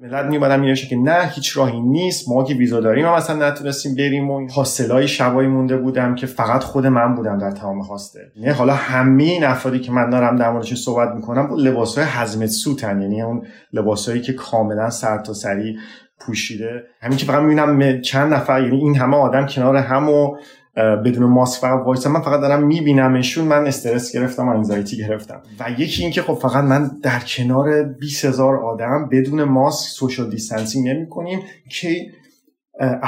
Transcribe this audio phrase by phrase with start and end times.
[0.00, 3.94] ملت میومدن می‌نوشتن که نه هیچ راهی نیست ما که ویزا داریم ما مثلا نتونستیم
[3.94, 8.20] بریم و hostel ای شبایی مونده بودم که فقط خود من بودم در تمام hostel.
[8.36, 12.84] یعنی حالا همه این افرادی که من دارم در موردش صحبت می‌کنم لباسهای hazmat suit
[12.84, 13.02] ن.
[13.02, 15.78] یعنی اون لباسهایی که کاملا سری
[16.20, 16.82] پوشیده.
[17.00, 20.36] همین که فقط می‌بینم چند نفر یعنی این همه آدم کنار هم و
[20.78, 25.40] بدون ماسک فقط وایسا من فقط دارم میبینمشون من استرس گرفتم anxiety گرفتم.
[25.60, 30.88] و یکی اینکه خب فقط من در کنار 20 هزار آدم بدون ماسک social distancing
[30.88, 32.06] نمی کنیم که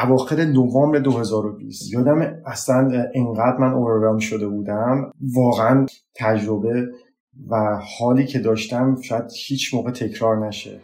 [0.04, 5.12] اواخر نوامبر 2020 یادم اصلا انقدر من اوورولم شده بودم.
[5.34, 6.86] واقعا تجربه
[7.50, 7.56] و
[7.98, 10.80] حالی که داشتم شاید هیچ موقع تکرار نشه.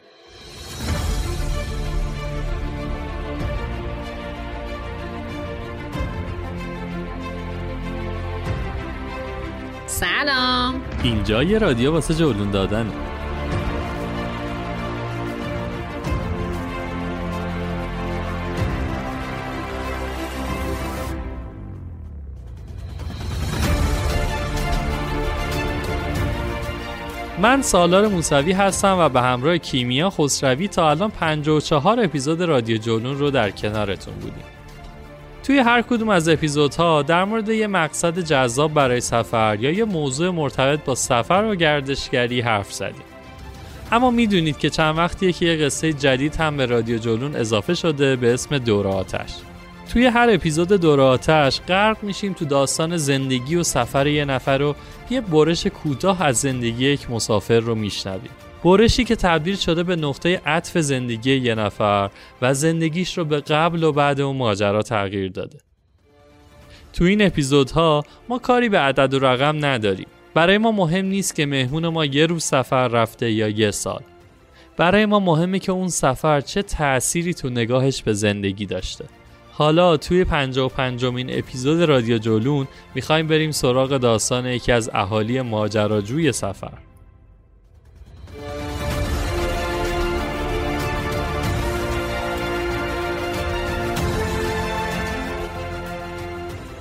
[10.00, 10.74] سلام.
[11.02, 12.92] اینجا یه رادیو واسه جولون دادن
[27.38, 33.18] من سالار موسوی هستم و به همراه کیمیا خسروی تا الان 54 اپیزود رادیو جولون
[33.18, 34.55] رو در کنارتون بودیم.
[35.46, 40.30] توی هر کدوم از اپیزودها در مورد یه مقصد جذاب برای سفر یا یه موضوع
[40.30, 43.02] مرتبط با سفر و گردشگری حرف زدیم.
[43.92, 48.16] اما می‌دونید که چند وقتیه که یه قصه جدید هم به رادیو جولون اضافه شده
[48.16, 49.34] به اسم دور آتش.
[49.92, 54.74] توی هر اپیزود دور آتش غرق میشیم تو داستان زندگی و سفر یه نفر و
[55.10, 58.45] یه برش کوتاه از زندگی یک مسافر رو میشنویم.
[58.66, 62.10] برشی که تبدیل شده به نقطه عطف زندگی یه نفر
[62.42, 65.58] و زندگیش رو به قبل و بعد اون ماجرا تغییر داده.
[66.92, 70.06] تو این اپیزودها ما کاری به عدد و رقم نداریم.
[70.34, 74.02] برای ما مهم نیست که مهمون ما یه روز سفر رفته یا یه سال.
[74.76, 79.04] برای ما مهمه که اون سفر چه تأثیری تو نگاهش به زندگی داشته.
[79.52, 86.32] حالا توی 55 مین اپیزود رادیو جولون می‌خوایم بریم سراغ داستان یکی از اهالی ماجراجوی
[86.32, 86.85] سفر.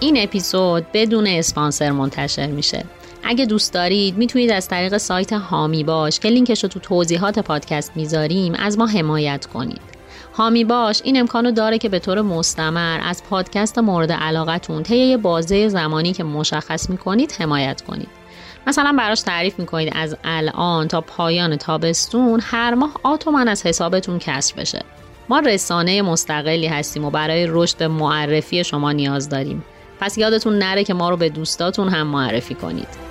[0.05, 2.85] این اپیزود بدون اسپانسر منتشر میشه.
[3.23, 7.91] اگه دوست دارید می‌تونید از طریق سایت هامی باش که لینکش رو تو توضیحات پادکست
[7.95, 9.81] می‌ذاریم از ما حمایت کنید.
[10.33, 15.17] هامی باش این امکانو داره که به طور مستمر از پادکست مورد علاقتون طی یه
[15.17, 18.09] بازه زمانی که مشخص می‌کنید حمایت کنید.
[18.67, 24.55] مثلا براش تعریف می‌کنید از الان تا پایان تابستون هر ماه آتومن از حسابتون کسر
[24.55, 24.81] بشه.
[25.29, 29.63] ما رسانه مستقلی هستیم و برای رشد معرفی شما نیاز داریم.
[29.99, 33.05] پس یادتون نره که ما رو به دوستاتون هم معرفی کنید.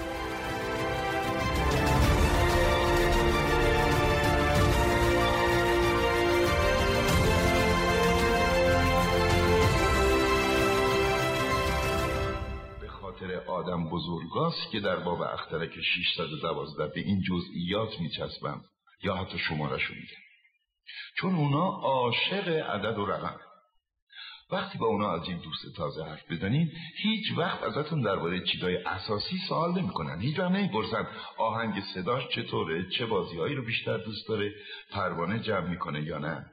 [13.65, 18.65] آدم بزرگاست که در باب اخترک 612 به این جزئیات میچسبند
[19.03, 20.23] یا حتی شمارشون میگن
[21.17, 23.37] چون اونا عاشق عدد و رقم.
[24.55, 26.71] وقتی با اونا از این دوست تازه حرف بزنین
[27.03, 30.21] هیچ وقت ازتون درباره چیزای اساسی سوال نمی‌کنن.
[30.21, 31.07] هیچ وقت نمی‌پرسن
[31.39, 34.55] آهنگ صداش چطوره چه بازیهایی رو بیشتر دوست داره
[34.91, 36.47] پروانه جمع می‌کنه یا نه.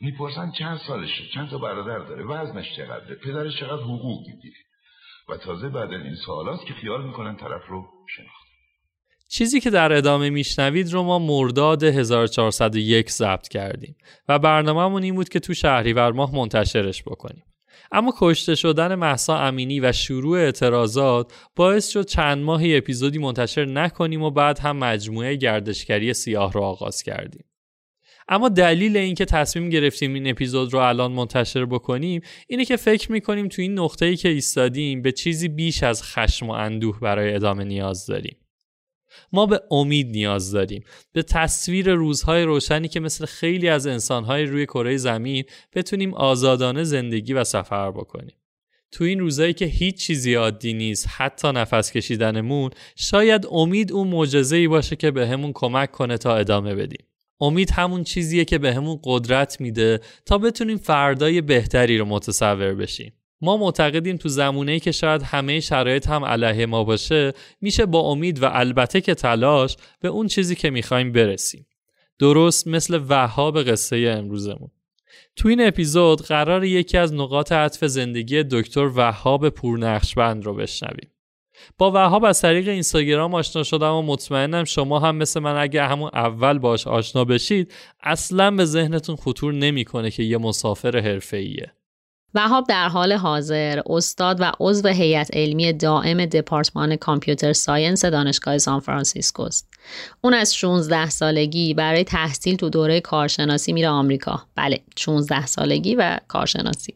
[0.00, 4.56] می‌پرسن چند سالشه چند تا برادر داره وزنش چقدره پدرش چقدر حقوق می‌گیره.
[5.28, 7.84] و تازه بعد این سوالاست که خیال می‌کنن طرف رو
[8.16, 8.45] شناخت.
[9.28, 13.96] چیزی که در ادامه میشنوید رو ما مرداد 1401 ضبط کردیم
[14.28, 17.44] و برنامهمون این بود که تو شهریور ماه منتشرش بکنیم.
[17.92, 24.22] اما کشته شدن محسا امینی و شروع اعتراضات باعث شد چند ماهی اپیزودی منتشر نکنیم
[24.22, 27.44] و بعد هم مجموعه گردشگری سیاه رو آغاز کردیم.
[28.28, 33.48] اما دلیل اینکه تصمیم گرفتیم این اپیزود رو الان منتشر بکنیم اینه که فکر می‌کنیم
[33.48, 38.06] تو این نقطه‌ای که ایستادیم به چیزی بیش از خشم و اندوه برای ادامه نیاز
[38.06, 38.36] داریم.
[39.32, 40.84] ما به امید نیاز داریم.
[41.12, 47.32] به تصویر روزهای روشنی که مثل خیلی از انسانهای روی کره زمین بتونیم آزادانه زندگی
[47.32, 48.36] و سفر بکنیم.
[48.92, 54.68] تو این روزایی که هیچ چیزی عادی نیست حتی نفس کشیدنمون شاید امید اون معجزه
[54.68, 57.06] باشه که به همون کمک کنه تا ادامه بدیم.
[57.40, 63.12] امید همون چیزیه که به همون قدرت میده تا بتونیم فردای بهتری رو متصور بشیم.
[63.40, 68.42] ما معتقدیم تو زمونه که شاید همه شرایط هم علیه ما باشه میشه با امید
[68.42, 71.66] و البته که تلاش به اون چیزی که می‌خوایم برسیم.
[72.18, 74.70] درست مثل وهاب قصه امروزمون.
[75.36, 81.10] تو این اپیزود قرار یکی از نقاط عطف زندگی دکتر وهاب پورنقشبند رو بشنویم.
[81.78, 86.10] با وهاب از طریق اینستاگرام آشنا شدم و مطمئنم شما هم مثل من اگه همون
[86.14, 87.72] اول باش آشنا بشید
[88.02, 91.72] اصلا به ذهنتون خطور نمی‌کنه که یه مسافر حرفه‌ایه.
[92.34, 98.80] وهاب در حال حاضر استاد و عضو هیئت علمی دائم دپارتمان computer science دانشگاه سان
[98.80, 99.68] فرانسیسکو است.
[100.20, 104.42] اون از 16 سالگی برای تحصیل تو دوره کارشناسی میره آمریکا.
[104.54, 106.94] بله، 16 سالگی و کارشناسی.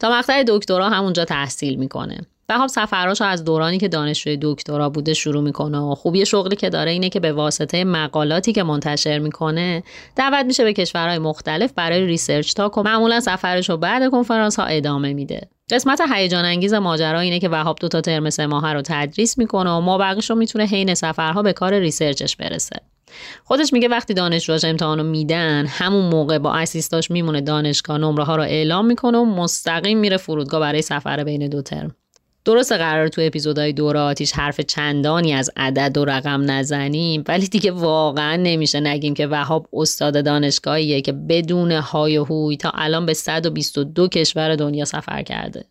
[0.00, 2.26] تا مقطع دکترا همونجا تحصیل می‌کنه.
[2.48, 6.90] وهاب سفراشو از دورانی که دانشجوی دکترا بوده شروع می‌کنه و خوبی شغلی که داره
[6.90, 9.82] اینه که به واسطه مقالاتی که منتشر می‌کنه
[10.16, 14.64] دعوت میشه به کشورهای مختلف برای research تا و معمولا سفرش رو بعد کنفرانس ها
[14.64, 15.48] ادامه میده.
[15.70, 19.70] قسمت هیجان انگیز ماجرا اینه که وهاب دو تا ترم سه ماهه رو تدریس می‌کنه
[19.70, 22.76] و ما بقیش رو می‌تونه حین سفرها به کار research ش برسه.
[23.44, 28.36] خودش میگه وقتی دانشجوهاش امتحانو میدن همون موقع با assistant هاش میمونه دانشگاه نمره ها
[28.36, 31.94] رو اعلام می‌کنه و مستقیم میره فرودگاه برای سفر بین دو ترم.
[32.44, 37.70] درست قراره تو اپیزودهای دور آتیش حرف چندانی از عدد و رقم نزنیم ولی دیگه
[37.70, 38.80] واقعا نمیشه.
[38.80, 44.56] نگیم که وهاب استاد دانشگاهیه که بدون های و هوی تا الان به 122 کشور
[44.56, 45.64] دنیا سفر کرده.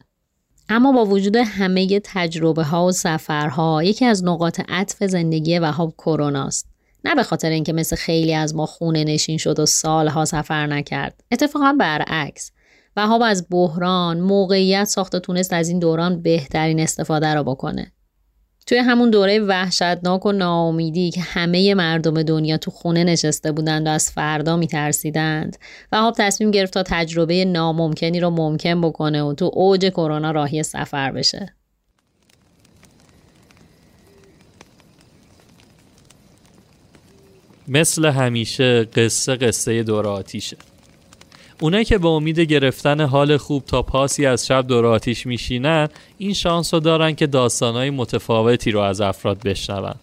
[0.69, 6.67] اما با وجود همه تجربه ها و سفرها یکی از نقاط عطف زندگی وهاب کروناست
[7.05, 11.23] نه به خاطر اینکه مثل خیلی از ما خونه نشین شد و سالها سفر نکرد.
[11.31, 12.51] اتفاقا برعکس.
[12.97, 17.91] وهاب از بحران موقعیت ساخته تونست از این دوران بهترین استفاده را بکنه.
[18.67, 23.89] توی همون دوره وحشتناک و ناامیدی که همه مردم دنیا تو خونه نشسته بودند و
[23.89, 25.57] از فردا میترسیدند
[25.91, 31.11] وهاب تصمیم گرفت تا تجربه ناممکنی رو ممکن بکنه و تو اوج کرونا راهی سفر
[31.11, 31.55] بشه.
[37.67, 40.57] مثل همیشه قصه قصه دور آتیشه.
[41.61, 45.87] اونایی که به امید گرفتن حال خوب تا پاسی از شب دور آتیش میشینن
[46.17, 49.93] این شانس رو دارن که داستانهای متفاوتی رو از افراد بشنون.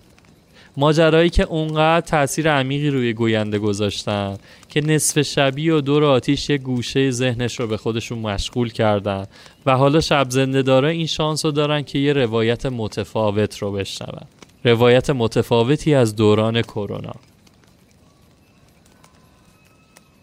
[0.77, 4.37] ماجرایی که اونقدر تاثیر عمیقی روی گوینده گذاشتن
[4.69, 9.27] که نصف شبی و دور آتیش یه گوشه ذهنش رو به خودشون مشغول کردن
[9.67, 14.27] و حالا شب زنده داره این شانس رو دارن که یه روایت متفاوت رو بشنون.
[14.65, 17.15] روایت متفاوتی از دوران کرونا.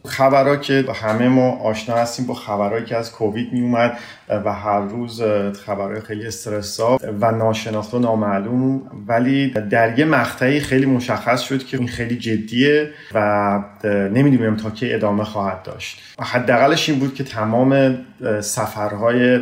[0.05, 3.97] خبرها که همه ما آشنا هستیم با خبرهایی که از کووید می اومد
[4.29, 5.21] و هر روز
[5.65, 8.81] خبرهای خیلی استرسا و ناشناخته و نامعلوم.
[9.07, 14.95] ولی در یه مقطعی خیلی مشخص شد که این خیلی جدیه و نمی‌دونیم تا که
[14.95, 16.01] ادامه خواهد داشت.
[16.19, 17.97] حداقلش این بود که تمام
[18.41, 19.39] سفرهای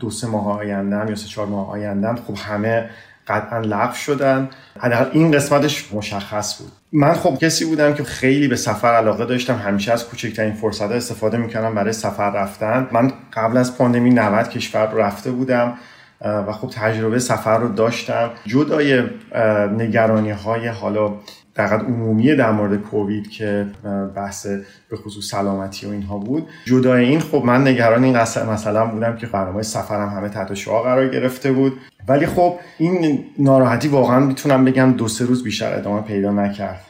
[0.00, 2.90] دو سه ماه آینده یا سه چهار ماه آینده خب همه
[3.26, 4.48] قطعا لغو شدن.
[4.80, 6.72] حداقل این قسمتش مشخص بود.
[6.92, 9.56] من خب کسی بودم که خیلی به سفر علاقه داشتم.
[9.56, 12.88] همیشه از کوچکترین فرصت استفاده می‌کردم برای سفر رفتن.
[12.92, 15.74] من قبل از پاندمی 90 کشور رفته بودم
[16.20, 18.30] و خب تجربه سفر رو داشتم.
[18.46, 19.02] جدای
[19.78, 21.14] نگرانی های حالا
[21.54, 23.66] در عمومی در مورد کووید که
[24.16, 24.46] بحث
[24.90, 26.48] به خصوص سلامتی و اینها بود.
[26.64, 28.16] جدای این خب من نگران این
[28.50, 31.72] مثلا بودم که برنامه سفرم همه تحت شعا قرار گرفته بود.
[32.08, 36.80] ولی خب این ناراحتی واقعا می‌تونم بگم دو سه روز بیشتر ادامه پیدا نکرد.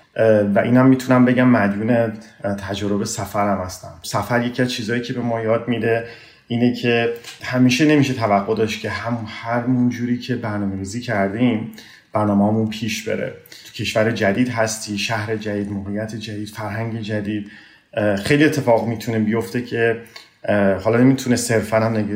[0.54, 2.12] و اینم می‌تونم بگم مدیون
[2.68, 3.92] تجربه سفرم هستم.
[4.02, 6.04] سفر یکی از چیزهایی که به ما یاد میده
[6.48, 11.72] اینه که همیشه نمیشه توقع داشت که هم هر جوری که برنامه ریزی کردیم
[12.14, 13.34] برنامه پیش بره.
[13.66, 17.50] تو کشور جدید هستی شهر جدید موقعیت جدید فرهنگ جدید.
[18.24, 20.00] خیلی اتفاق می‌تونه بیفته که
[20.82, 22.08] حالا نمی‌تونه صرفا هم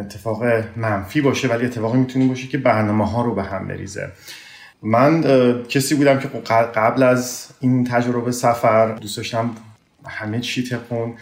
[0.00, 0.44] اتفاق
[0.76, 4.08] منفی باشه ولی اتفاقی می‌تونه باشه که برنامه ها رو به هم بریزه.
[4.82, 5.22] من
[5.68, 6.28] کسی بودم که
[6.74, 9.50] قبل از این تجربه سفر دوست داشتم
[10.06, 11.14] همه چی تقون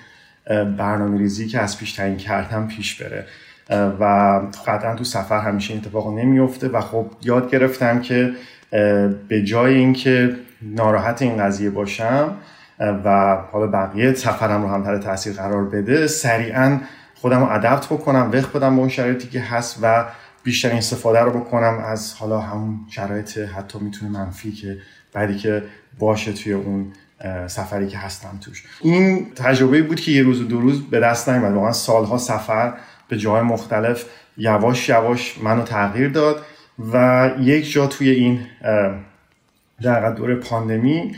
[0.77, 3.27] برنامه ریزی که از پیش تعیین کردم پیش بره.
[3.71, 8.33] و قطعا تو سفر همیشه این اتفاق نمیفته و خب یاد گرفتم که
[9.29, 12.37] به جای اینکه ناراحت این قضیه باشم
[12.79, 16.79] و حالا بقیه سفرم رو هم تحت تاثیر قرار بده سریعا
[17.15, 20.05] خودم رو ادپت بکنم وقت بدم به اون شرایطی که هست و
[20.43, 24.79] بیشتر استفاده رو بکنم از حالا همون شرایط حتی می‌تونه منفی که
[25.13, 25.63] بعدی که
[25.99, 26.93] باشه توی اون
[27.47, 28.65] سفری که هستم توش.
[28.81, 31.55] این تجربه بود که یه روز و دو روز به دست نیومد.
[31.55, 32.73] واقعا سالها سفر
[33.09, 34.05] به جای مختلف
[34.37, 36.43] یواش یواش منو تغییر داد
[36.93, 38.41] و یک جا توی این
[39.83, 41.17] در دور پاندمی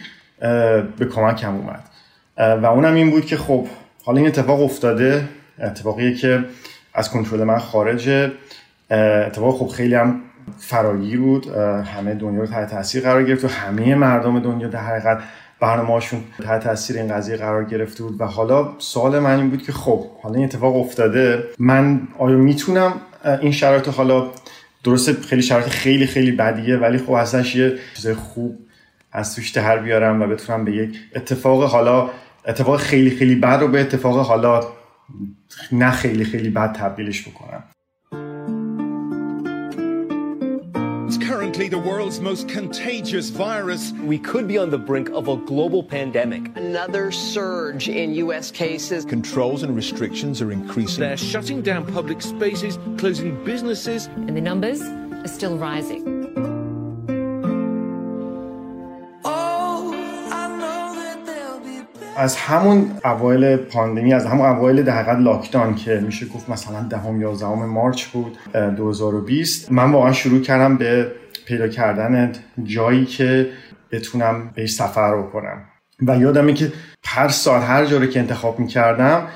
[0.99, 1.85] به کمکم اومد.
[2.63, 3.67] و اونم این بود که خب
[4.05, 6.45] حالا این اتفاق افتاده اتفاقیه که
[6.95, 8.33] از کنترل من خارجه.
[8.91, 10.21] اتفاق خب خیلی هم
[10.59, 11.47] فراگیر بود.
[11.97, 15.23] همه دنیا رو تحت تاثیر قرار گرفت و همه مردم دنیا در حقیقت
[15.65, 18.21] برنامه‌هاشون تحت تاثیر این قضیه قرار گرفته بود.
[18.21, 22.93] و حالا سوال من این بود که خب حالا این اتفاق افتاده من آیا می‌تونم
[23.41, 24.31] این شرایط حالا
[24.85, 28.59] درسته خیلی شرایط خیلی خیلی بدیه ولی خب ازش یه چیز خوب
[29.13, 32.11] از توش در بیارم و بتونم به یک اتفاق حالا
[32.47, 34.61] اتفاق خیلی خیلی بد رو به اتفاق حالا
[35.73, 37.63] نه خیلی خیلی بد تبدیلش بکنم.
[41.19, 43.93] Currently the world's most contagious virus.
[44.03, 46.57] We could be on the brink of a global pandemic.
[46.57, 48.51] Another surge in U.S.
[48.51, 49.05] cases.
[49.05, 51.01] Controls and restrictions are increasing.
[51.01, 54.07] They're shutting down public spaces, closing businesses.
[54.07, 56.14] And the numbers are still rising.
[62.17, 67.67] از همون اوایل پاندمی از همون اوایل در لاکداون که میشه گفت مثلا دهم یازدهم
[67.67, 68.39] مارچ بود
[68.77, 71.13] 2020 من واقعا شروع کردم به
[71.47, 72.33] پیدا کردن
[72.65, 73.49] جایی که
[73.91, 75.63] بتونم بهش سفر کنم
[76.07, 76.73] و یادمه که
[77.05, 79.27] هر سال هر جایی که انتخاب می‌کردم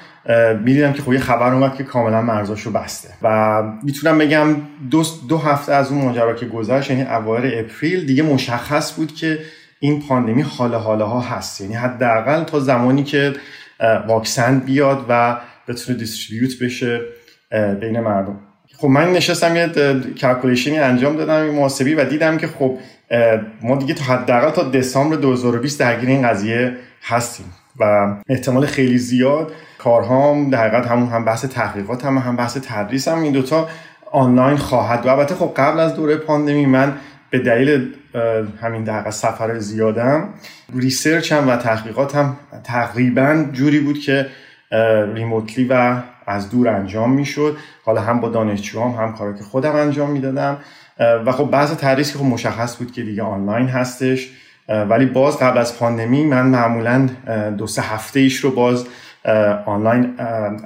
[0.65, 3.09] می‌دیدم که خب یه خبر اومد که کاملا مرزاشو بسته.
[3.23, 4.57] و می‌تونم بگم
[4.91, 9.39] دو, دو هفته از اون ماجرا که گذشت یعنی اوایل April دیگه مشخص بود که
[9.81, 11.61] این پاندمی حالا حالاها هست.
[11.61, 13.33] یعنی حداقل تا زمانی که
[14.09, 17.01] واکسن بیاد و بتونه distribute بشه
[17.81, 18.41] بین مردم.
[18.77, 19.69] خب من نشستم یه
[20.13, 22.79] calculation ی انجام دادم این محاسبی و دیدم که خب
[23.63, 27.47] ما دیگه تا حداقل تا دسامبر 2020 درگیر این قضیه هستیم
[27.81, 33.09] و احتمال خیلی زیاد کارهام در حقیقت همون هم بحث تحقیقات هم هم بحث تدریس
[33.09, 33.69] هم این دوتا
[34.13, 36.93] آنلاین خواهد و البته خب قبل از دوره پاندمی من
[37.31, 37.95] به دلیل
[38.61, 40.29] همین دقیقا سفر زیادم.
[40.75, 44.27] research هم و تحقیقات هم تقریبا جوری بود که
[45.15, 45.97] remotely و
[46.27, 47.57] از دور انجام می‌شد.
[47.85, 50.57] حالا هم با دانشجوام هم, کاری که خودم انجام می‌دادم.
[50.99, 54.31] و خب بعض تدریس که خب مشخص بود که دیگه آنلاین هستش.
[54.69, 57.09] ولی باز قبل از پاندمی من معمولا
[57.59, 58.87] دو سه هفته ایش رو باز
[59.67, 60.15] آنلاین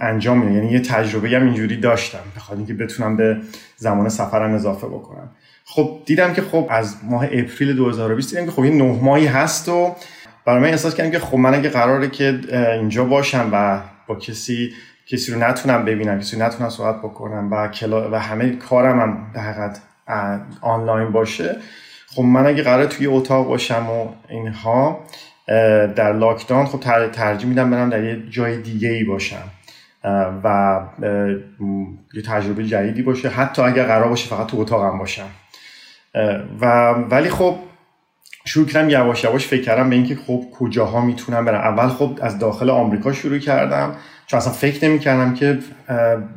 [0.01, 2.19] انجام میدم یعنی یه تجربه هم اینجوری داشتم.
[2.37, 3.37] بخاطر اینکه بتونم به
[3.77, 5.31] زمان سفرم اضافه بکنم.
[5.75, 9.69] خب دیدم که خب از ماه اپریل 2020 دیدم که خب این نه ماهی هست
[9.69, 9.97] و
[10.45, 12.41] برای من احساس کردم که خب من اگه قراره که
[12.73, 14.73] اینجا باشم و با کسی
[15.07, 19.31] کسی رو نتونم ببینم کسی رو نتونم صحبت بکنم و کلا و همه کارم هم
[19.35, 19.81] در حقیقت
[20.61, 21.57] آنلاین باشه
[22.07, 25.01] خب من اگه قرار توی اتاق باشم و اینها
[25.97, 26.81] در لاکداون خب
[27.13, 29.45] ترجیح میدم برم در یه جای دیگه ای باشم
[30.45, 30.81] و
[32.15, 35.27] یه تجربه جدیدی باشه حتی اگر قرار باشه فقط تو اتاقم باشم.
[36.61, 37.57] و ولی خب
[38.45, 41.61] شروع کردم یواش یواش فکر کردم به اینکه خب کجاها می‌تونم برم.
[41.61, 43.95] اول خب از داخل آمریکا شروع کردم
[44.27, 45.59] چون اصلا فکر نمی کردم که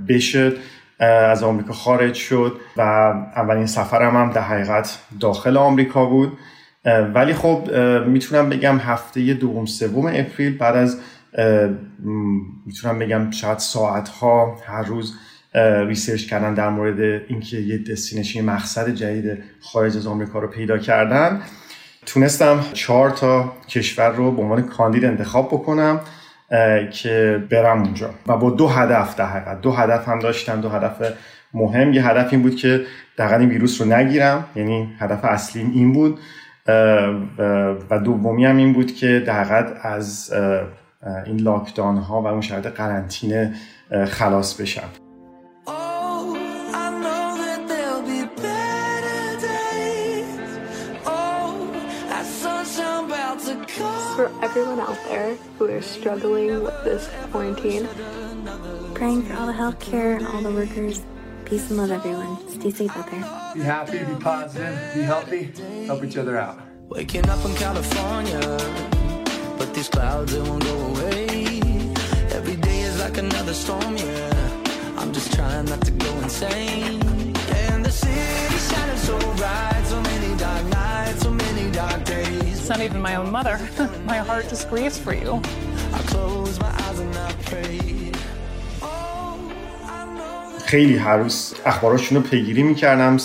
[0.07, 0.53] بشه
[0.99, 2.81] از آمریکا خارج شد و
[3.35, 6.37] اولین سفرم هم در حقیقت داخل آمریکا بود.
[7.13, 7.69] ولی خب
[8.07, 10.99] می‌تونم بگم هفته دوم سوم April بعد از
[12.65, 15.15] می‌تونم بگم شاید ساعت ها هر روز
[15.87, 20.77] research کردن در مورد اینکه یه destination ی مقصد جدید خارج از آمریکا رو پیدا
[20.77, 21.41] کردن.
[22.05, 25.99] تونستم چهار تا کشور رو به عنوان کاندید انتخاب بکنم
[26.91, 28.09] که برم اونجا.
[28.27, 29.61] و با دو هدف در حقیقت.
[29.61, 30.61] دو هدف هم داشتم.
[30.61, 31.13] دو هدف
[31.53, 31.93] مهم.
[31.93, 32.85] یه هدف این بود که
[33.17, 34.45] در این ویروس رو نگیرم.
[34.55, 36.19] یعنی هدف اصلی این بود.
[37.89, 40.33] و دومی هم این بود که در از
[41.25, 43.53] این لاکدان ها و اون شرایط قرنطینه
[44.07, 45.04] خلاص بشم.
[54.57, 57.85] Everyone out there who is struggling with this quarantine,
[58.93, 61.03] praying for all the healthcare and all the workers.
[61.43, 62.37] Peace and love, everyone.
[62.49, 63.19] Stay safe out there.
[63.53, 65.51] Be happy, be positive, be healthy,
[65.87, 66.57] help each other out.
[66.87, 68.39] Waking up in California,
[69.57, 71.59] but these clouds they won't go away.
[72.31, 74.63] Every day is like another storm, yeah.
[74.97, 77.01] I'm just trying not to go insane.
[77.67, 80.94] And the city shining so bright, so many dark nights, so many dark
[82.65, 83.59] It's not even my own mother.
[84.13, 85.39] my heart just grieves for you.
[85.97, 88.11] I close my eyes and I pray.
[90.65, 93.17] خیلی هر روز اخباراشون رو پیگیری می‌کردم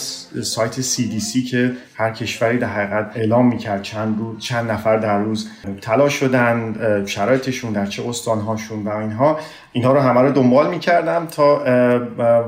[0.42, 5.48] سایت CDC که هر کشوری در حقیقت اعلام می‌کرد چند روز چند نفر در روز
[5.80, 6.74] طلا شدن
[7.06, 9.38] شرایطشون در چه استانهاشون و اینها
[9.72, 11.62] اینها رو همه رو دنبال می‌کردم تا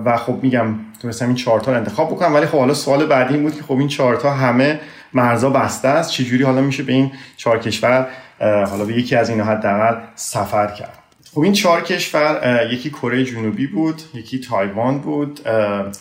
[0.05, 3.43] و خب میگم تونستم این چهارتا رو انتخاب بکنم ولی خب حالا سوال بعدی این
[3.43, 4.81] بود که خب این چهارتا همه
[5.15, 6.11] مرزا بسته است.
[6.11, 8.09] چجوری حالا میشه به این چهار کشور
[8.41, 10.99] حالا به یکی از اینها حداقل سفر کرد؟
[11.35, 15.41] خب این چهار کشور یکی کره جنوبی بود یکی تایوان بود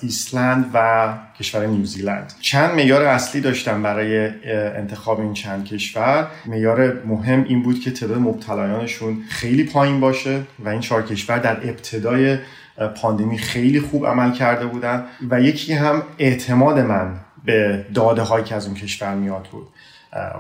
[0.02, 2.34] ایسلند و کشور نیوزیلند.
[2.42, 4.30] چند معیار اصلی داشتم برای
[4.78, 6.28] انتخاب این چند کشور.
[6.46, 11.58] معیار مهم این بود که تعداد مبتلایانشون خیلی پایین باشه و این چهار کشور در
[11.70, 12.38] ابتدای
[13.02, 15.04] پاندمی خیلی خوب عمل کرده بودن.
[15.30, 17.14] و یکی هم اعتماد من
[17.46, 19.68] به داده هایی که از اون کشور میاد بود.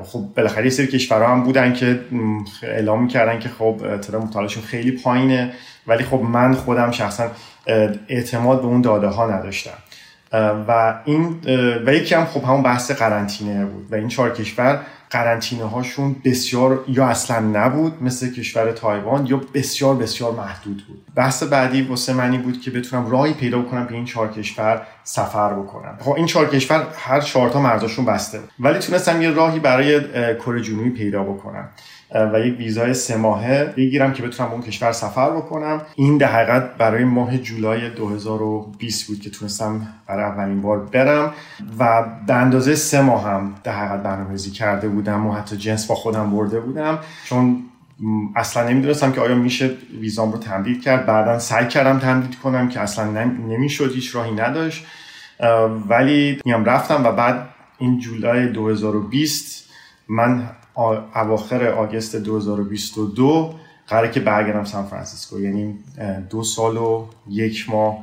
[0.03, 1.99] خب بالاخره یه سری کشورها هم بودن که
[2.63, 5.53] اعلام می‌کردن که خب تعداد مطالعهشون خیلی پایینه.
[5.87, 7.31] ولی خب من خودم شخصا
[8.07, 9.77] اعتماد به اون داده ها نداشتم.
[10.67, 11.39] و این
[11.85, 13.91] و یکی هم خب همون بحث قرنطینه بود.
[13.91, 14.81] و این چهار کشور
[15.11, 21.05] قرنطینه هاشون بسیار یا اصلا نبود مثل کشور تایوان یا بسیار بسیار محدود بود.
[21.15, 25.53] بحث بعدی واسه منی بود که بتونم راهی پیدا بکنم به این چهار کشور سفر
[25.53, 25.97] بکنم.
[25.99, 28.39] خب این چهار کشور هر چهار تا مرزاشون بسته.
[28.59, 30.01] ولی تونستم یه راهی برای
[30.35, 31.69] کره جنوبی پیدا بکنم.
[32.15, 35.81] و یک ویزای سه ماهه بگیرم که بتونم اون کشور سفر بکنم.
[35.95, 41.33] این در حقیقت برای ماه جولای 2020 بود که تونستم برای اولین بار برم
[41.79, 45.95] و به اندازه سه ماه هم در حقیقت برنامه‌ریزی کرده بودم و حتی جنس با
[45.95, 46.99] خودم برده بودم.
[47.25, 47.63] چون
[48.35, 51.05] اصلا نمی‌دونستم که آیا میشه ویزام رو تمدید کرد.
[51.05, 54.85] بعدا سعی کردم تمدید کنم که اصلا نمی‌شد هیچ راهی نداشت.
[55.89, 59.69] ولی میام رفتم و بعد این جولای 2020
[60.07, 60.49] من
[61.15, 63.53] اواخر آگست 2022
[63.87, 65.39] قراره که برگردم سان فرانسیسکو.
[65.39, 65.75] یعنی
[66.29, 67.97] دو سال و یک ماه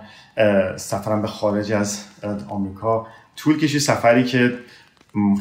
[0.77, 2.05] سفرم به خارج از
[2.49, 3.07] آمریکا.
[3.37, 4.53] طول کشید سفری که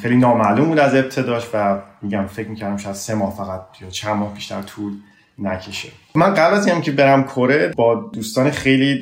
[0.01, 4.15] خیلی نامعلوم بود از ابتداش و میگم فکر می‌کردم شاید سه ماه فقط یا چند
[4.15, 4.93] ماه بیشتر طول
[5.39, 5.89] نکشه.
[6.15, 8.99] من قبل از اینم که برم کره با دوستان خیلی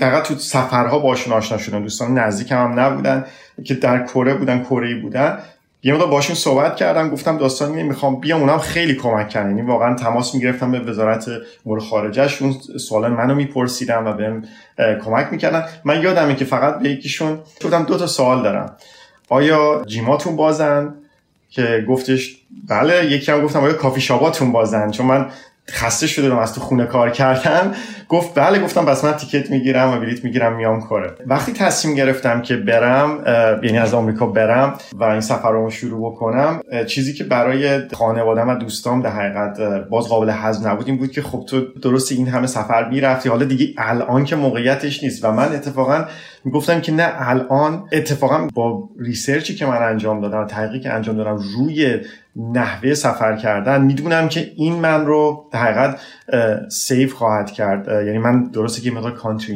[0.00, 1.82] دقیقا تو سفرها باشون آشنا شدم.
[1.82, 3.26] دوستان نزدیکم هم نبودن
[3.64, 5.38] که در کره بودن کره بودن.
[5.82, 9.48] یه مقدار باشون صحبت کردم گفتم داستان اینه می‌خوام بیام اونم خیلی کمک کردن.
[9.48, 11.26] یعنی واقعا تماس می‌گرفتم به وزارت
[11.66, 14.44] امور خارجه اون سوال منو میپرسیدم و بهم
[15.04, 15.64] کمک می‌کردن.
[15.84, 18.76] من یادمه که فقط به یکیشون گفتم دو تا سوال دارم.
[19.28, 20.94] آیا جیماتون بازن؟
[21.50, 22.36] که گفتش
[22.68, 23.06] بله.
[23.06, 25.26] یکی هم گفتم آیا کافی شاباتون بازن؟ چون من
[25.72, 27.74] خسته شده از تو خونه کار کردن
[28.08, 31.14] گفت بله گفتم پس من تیکت می‌گیرم و بلیت می‌گیرم میام کاره.
[31.26, 33.22] وقتی تصمیم گرفتم که برم
[33.62, 38.54] یعنی از آمریکا برم و این سفر رو شروع بکنم چیزی که برای خانوادم و
[38.54, 42.46] دوستام در حقیقت باز قابل هضم نبود این بود که خب تو درست این همه
[42.46, 43.28] سفر می‌رفتی.
[43.28, 46.04] حالا دیگه الان که موقعیتش نیست و من اتفاقا
[46.44, 51.36] می‌گفتم که نه الان اتفاقا با ریسرچی که من انجام دادم تحقیقی که انجام دادم
[51.36, 51.98] روی
[52.36, 56.00] نحوه سفر کردن می‌دونم که این من رو در حقیقت
[56.68, 58.06] سیف خواهد کرد.
[58.06, 59.52] یعنی من درسته که مقدار کانتر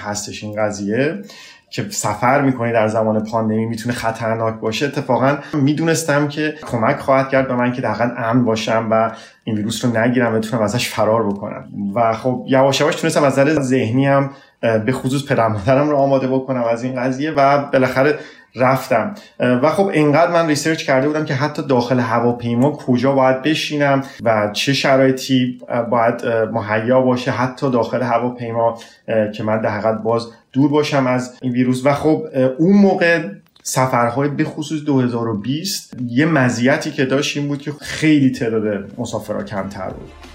[0.00, 1.22] هستش این قضیه.
[1.70, 4.86] که سفر می‌کنی در زمان پاندمی می‌تونه خطرناک باشه.
[4.86, 9.10] اتفاقا می‌دونستم که کمک خواهد کرد به من که دقیقا امن باشم و
[9.44, 11.64] این ویروس رو نگیرم بتونم ازش فرار بکنم.
[11.94, 16.28] و خب یواش یواش تونستم از نظر ذهنی هم به خصوص پدر مادرم رو آماده
[16.28, 18.18] بکنم از این قضیه و بالاخره
[18.56, 19.14] رفتم.
[19.40, 24.50] و خب اینقدر من ریسرچ کرده بودم که حتی داخل هواپیما کجا باید بشینم و
[24.52, 27.30] چه شرایطی باید مهیا باشه.
[27.30, 28.78] حتی داخل هواپیما
[29.34, 31.86] که من در باز دور باشم از این ویروس.
[31.86, 32.24] و خب
[32.58, 33.28] اون موقع
[33.62, 39.90] سفرهای به خصوص 2020 یه مزیتی که داشت این بود که خیلی تعداد مسافرها کمتر
[39.90, 40.27] بود.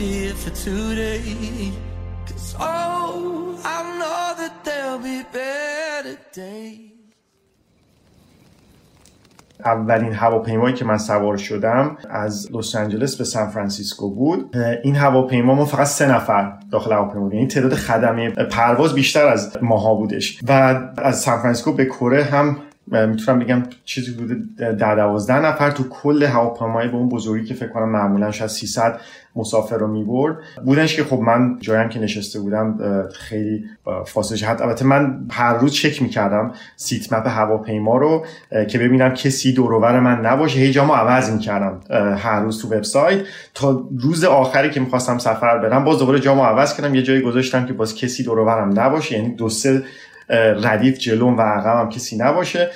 [0.00, 1.72] Tear for today.
[2.26, 6.86] Cause oh, I know that there'll be better days.
[9.64, 15.54] اولین هواپیمایی که من سوار شدم از لس آنجلس به سان فرانسیسکو بود این هواپیما
[15.54, 20.40] ما فقط سه نفر داخل هواپیما بود یعنی تعداد خدمه پرواز بیشتر از ماها بودش
[20.48, 20.52] و
[20.96, 22.56] از سان فرانسیسکو به کره هم
[22.90, 27.68] می‌تونم بگم چیزی حدود در دوازده نفر تو کل هواپیمای به اون بزرگی که فکر
[27.68, 29.00] کنم معمولا شاید 300
[29.36, 30.36] مسافر رو می‌برد.
[30.64, 32.78] بودنش که خب من جایم که نشسته بودم
[33.12, 33.64] خیلی
[34.06, 38.26] فاصله حد البته من هر روز چک می‌کردم سیت مپ هواپیما رو
[38.68, 40.58] که ببینم کسی دورور من نباشه.
[40.58, 41.80] هی جامو عوض می‌کردم
[42.16, 43.20] هر روز تو وبسایت.
[43.54, 46.94] تا روز آخری که می‌خواستم سفر برم باز دوباره جامو عوض کردم.
[46.94, 49.18] یه جایی گذاشتم که باز کسی دورورم نباشه.
[49.18, 49.82] یعنی دو سه
[50.62, 52.70] ردیف جلوم و عقبم کسی نباشه.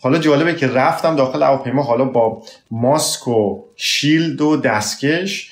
[0.00, 5.50] حالا جالبه که رفتم داخل هواپیما حالا با ماسک و شیلد و دستکش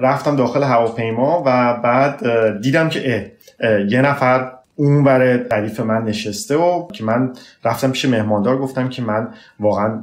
[0.00, 2.22] رفتم داخل هواپیما و بعد
[2.60, 3.32] دیدم که
[3.88, 5.18] یه نفر اون بر
[5.50, 7.32] ردیف من نشسته و که من
[7.64, 9.28] رفتم پیش مهماندار گفتم که من
[9.60, 10.02] واقعا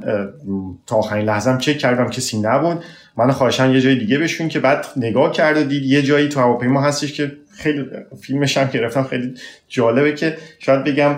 [0.86, 2.84] تا آخرین لحظم چک کردم کسی نبود.
[3.16, 6.40] من خواهشم یه جای دیگه بشون که بعد نگاه کرد و دید یه جایی تو
[6.40, 7.90] هواپیما هستش که خیلی
[8.22, 9.34] فیلمش هم گرفتم خیلی
[9.68, 11.16] جالبه که شاید بگم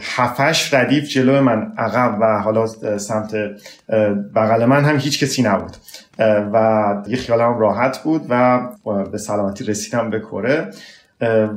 [0.00, 2.66] هفتش ردیف جلو من عقب و حالا
[2.98, 3.34] سمت
[4.34, 5.76] بغل من هم هیچ کسی نبود.
[6.52, 8.60] و دیگه خیالم راحت بود و
[9.12, 10.70] به سلامتی رسیدم به کره.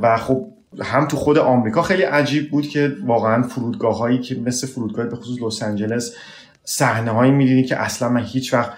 [0.02, 0.48] و خب
[0.82, 5.16] هم تو خود آمریکا خیلی عجیب بود که واقعا فرودگاه هایی که مثل فرودگاه به
[5.16, 6.16] خصوص لس آنجلس
[6.64, 8.72] صحنه هایی می‌دیدی که اصلا من هیچ وقت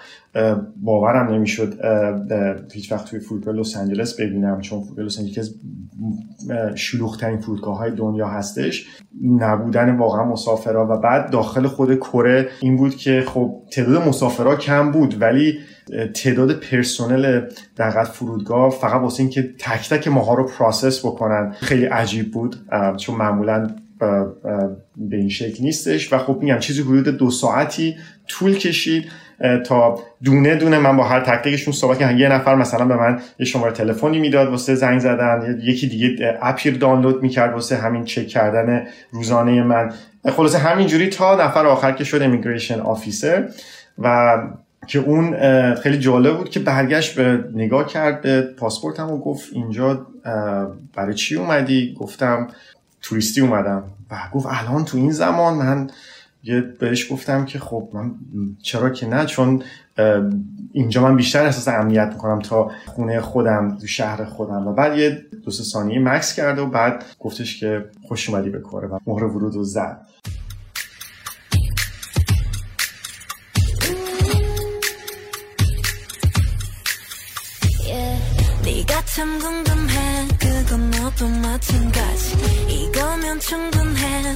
[0.76, 1.74] باورم نمی‌شد
[2.72, 5.54] هیچ وقت توی فرودگاه لس آنجلس ببینم چون فرودگاه لس آنجلس
[6.74, 8.88] شلوغ ترین فرودگاه های دنیا هستش.
[9.24, 14.92] نبودن واقعا مسافرها و بعد داخل خود کره این بود که خب تعداد مسافرها کم
[14.92, 15.58] بود ولی
[16.14, 17.40] تعداد پرسنل
[17.76, 22.56] در فرودگاه فقط واسه اینکه تک تک ماها رو process بکنن خیلی عجیب بود
[22.96, 23.70] چون معمولا
[24.96, 26.12] به این شکل نیستش.
[26.12, 27.96] و خب میگم چیزی حدود دو ساعتی
[28.28, 29.04] طول کشید.
[29.66, 32.18] تا دونه دونه من با هر تک تکشون صحبت کردم.
[32.18, 35.60] یه نفر مثلا به من یه شماره تلفنی می‌داد واسه زنگ زدن.
[35.62, 39.92] یکی دیگه app ی دانلود می‌کرد واسه همین چک کردن روزانه من.
[40.32, 43.48] خلاصه همینجوری تا نفر آخر که شد امیگریشن آفیسر
[43.98, 44.38] و
[44.86, 45.36] که اون
[45.74, 50.06] خیلی جالب بود که برگشت به نگاه کرد به پاسپورتم و گفت اینجا
[50.94, 52.48] برای چی اومدی؟ گفتم
[53.02, 53.82] توریستی اومدم.
[54.10, 55.90] و گفت الان تو این زمان من
[56.42, 58.14] یه بهش گفتم که خب من
[58.62, 59.62] چرا که نه؟ چون
[60.72, 64.66] اینجا من بیشتر احساس امنیت می‌کنم تا خونه خودم تو شهر خودم.
[64.66, 68.60] و بعد یه دو سه ثانیه مکس کرده و بعد گفتش که خوش اومدی به
[68.60, 70.06] کاره و مهر ورود رو زد.
[79.16, 79.28] 참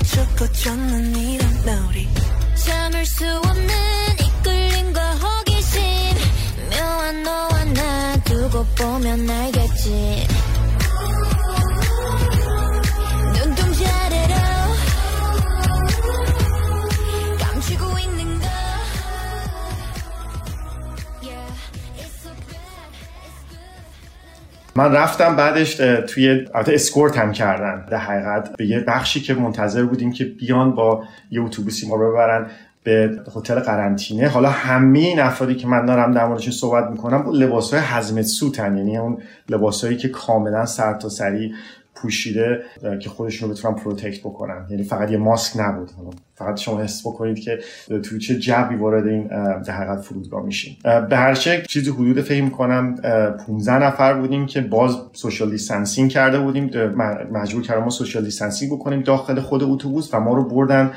[0.01, 2.09] 좁고 좁는 이런 놀이
[2.55, 3.69] 참을 수 없는
[4.21, 5.83] 이끌림과 호기심.
[6.71, 10.27] 묘한 너와 나 두고 보면 알겠지
[24.77, 25.75] من رفتم بعدش
[26.09, 27.87] توی اسکورت هم کردن.
[27.91, 32.47] در حقیقت به یه بخشی که منتظر بودیم که بیان با یه اتوبوسی ما ببرن
[32.85, 34.29] به هتل قرنطینه.
[34.29, 38.25] حالا همه این افرادی که من دارم در موردشون صحبت می‌کنم با لباس های hazmat
[38.25, 38.77] suit ن.
[38.77, 41.55] یعنی اون لباسهایی که کاملا سر سری
[42.05, 42.63] پوشیده
[43.01, 44.67] که خودشون رو بتونن protect بکنن.
[44.71, 45.91] یعنی فقط یه ماسک نبود.
[46.35, 47.59] فقط شما حس بکنید که
[48.03, 49.27] توی چه جوی وارد این
[49.63, 50.77] در حقیقت فرودگاه میشین.
[51.09, 52.95] به هر شکل چیزی حدود فکر کنم
[53.47, 56.71] 15 نفر بودیم که باز social distancing کرده بودیم.
[57.33, 60.91] مجبور کردیم ما social distancing بکنیم داخل خود اتوبوس و ما رو بردن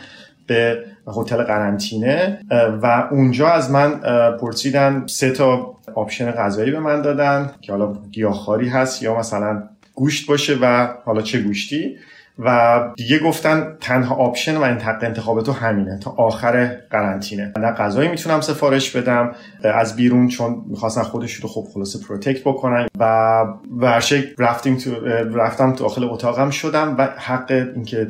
[0.47, 0.83] به
[1.17, 2.39] هتل قرنطینه.
[2.81, 3.99] و اونجا از من
[4.37, 9.63] پرسیدن سه تا option غذایی به من دادن که حالا گیاهخواری هست یا مثلا
[9.97, 11.97] گوشت باشه و حالا چه گوشتی؟
[12.39, 14.61] و دیگه گفتن تنها option و
[15.01, 17.53] انتخاب تو همینه تا آخر قرنطینه.
[17.57, 22.87] نه غذایی می‌تونم سفارش بدم از بیرون چون می‌خواستن خودش رو خب خلاصه protect بکنن.
[22.99, 23.43] و
[23.77, 25.05] ورشک رفتیم تو
[25.35, 28.07] رفتم داخل اتاقم شدم و حق اینکه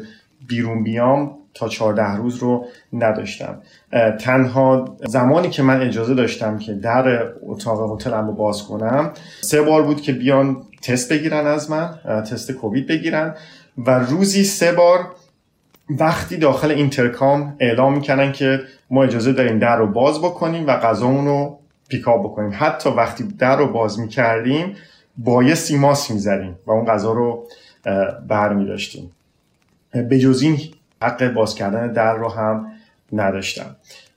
[0.47, 3.61] بیرون بیام تا 14 روز رو نداشتم.
[4.19, 9.83] تنها زمانی که من اجازه داشتم که در اتاق هتلم رو باز کنم سه بار
[9.83, 13.35] بود که بیان تست بگیرن از من تست کووید بگیرن
[13.77, 14.99] و روزی سه بار
[15.89, 21.25] وقتی داخل intercom اعلام می‌کنن که ما اجازه داریم در رو باز بکنیم و غذامون
[21.25, 22.51] رو پیکاپ بکنیم.
[22.53, 24.75] حتی وقتی در رو باز می‌کردیم
[25.17, 27.47] بایستی ماس می‌زدیم و اون غذا رو
[28.27, 28.53] بر
[30.09, 30.57] به جز این
[31.01, 32.67] حق باز کردن در رو هم
[33.13, 33.75] نداشتم.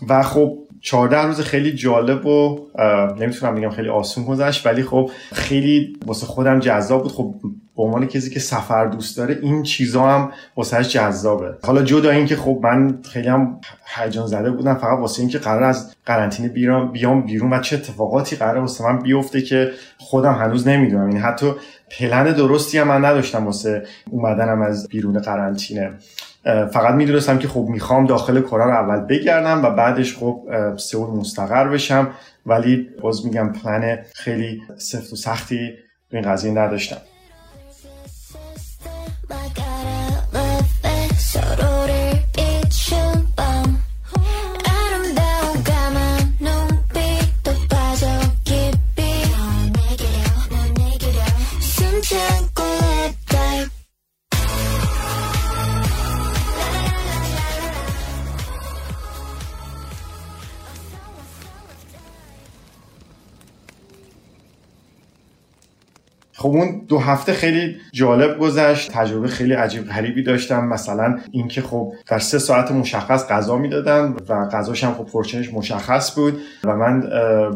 [0.08, 2.66] و خب 14 روز خیلی جالب و
[3.18, 7.12] نمی‌تونم بگم خیلی آسون گذشت ولی خب خیلی واسه خودم جذاب بود.
[7.12, 7.34] خب
[7.80, 11.54] به عنوان کسی که سفر دوست داره این چیزا هم واسهش جذابه.
[11.62, 13.60] حالا جدا این که خب من خیلی هم
[13.96, 18.36] هیجان زده بودم فقط واسه اینکه قرار از قرنطینه بیام بیام بیرون و چه اتفاقاتی
[18.36, 21.02] قرار واسه من بیفته که خودم هنوز نمی‌دونم.
[21.02, 21.52] این یعنی حتی
[21.98, 25.90] پلن درستی هم من نداشتم واسه اومدنم از بیرون قرنطینه.
[26.44, 30.42] فقط می‌دونستم که خب می‌خوام داخل کره رو اول بگردم و بعدش خب
[30.76, 32.08] سئول مستقر بشم.
[32.46, 35.70] ولی باز میگم پلن خیلی سفت و سختی
[36.12, 36.96] این قضیه نداشتم.
[39.30, 41.69] 막아라 my up.
[66.40, 68.92] خب اون دو هفته خیلی جالب گذشت.
[68.92, 70.64] تجربه خیلی عجیب غریبی داشتم.
[70.64, 76.14] مثلا اینکه خب در سه ساعت مشخص غذا می‌دادن و غذاش هم خب پرچنش مشخص
[76.14, 77.02] بود و من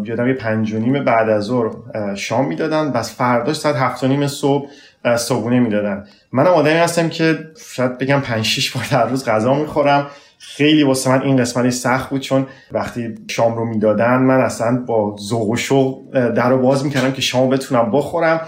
[0.04, 1.70] یادم یه پنج و نیم بعد از ظهر
[2.14, 4.68] شام می‌دادن بس فرداش ساعت هفت و نیم صبح
[5.16, 6.04] صبحونه می‌دادن.
[6.32, 7.38] منم آدمی هستم که
[7.74, 10.06] شاید بگم پنج شیش بار در روز غذا می‌خورم.
[10.38, 15.16] خیلی واسه من این قسمتی سخت بود چون وقتی شام رو می‌دادن من اصلا با
[15.20, 18.40] ذوق و شوق در رو باز می‌کردم که شام بتونم بخورم.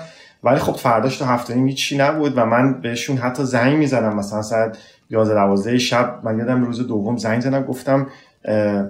[0.46, 4.16] ولی خب فرداش تا هفته نیم هیچی نبود و من بهشون حتی زنگ می‌زدم.
[4.16, 4.78] مثلا ساعت
[5.10, 8.06] 11 12 شب من یادم روز دوم زنگ زدم گفتم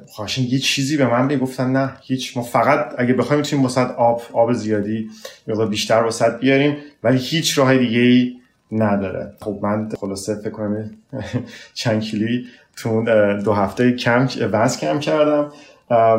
[0.06, 2.36] خواهشین یه چیزی به من گفتن نه هیچ.
[2.36, 5.10] ما فقط اگه بخوایم می‌تونیم واسه آب آب زیادی
[5.48, 8.36] مقدار بیشتر واسه بیاریم ولی هیچ راه دیگه ای
[8.72, 9.32] نداره.
[9.40, 10.90] خب من خلاصه فکر کنم
[11.74, 12.44] چند کیلویی
[12.76, 13.04] تو
[13.44, 15.52] دو هفته کم وزن کم کردم.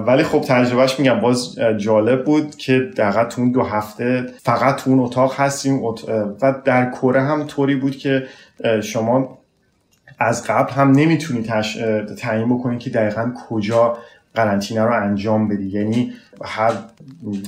[0.07, 4.89] ولی خب تجربهش میگم باز جالب بود که دقیقا تو اون دو هفته فقط تو
[4.89, 5.83] اون اتاق هستیم.
[6.41, 8.27] و در کره هم طوری بود که
[8.83, 9.37] شما
[10.19, 11.43] از قبل هم نمی‌تونی
[12.17, 13.97] تعیین بکنی که دقیقا کجا
[14.35, 15.69] قرنطینه رو انجام بدی.
[15.69, 16.13] یعنی
[16.45, 16.71] هر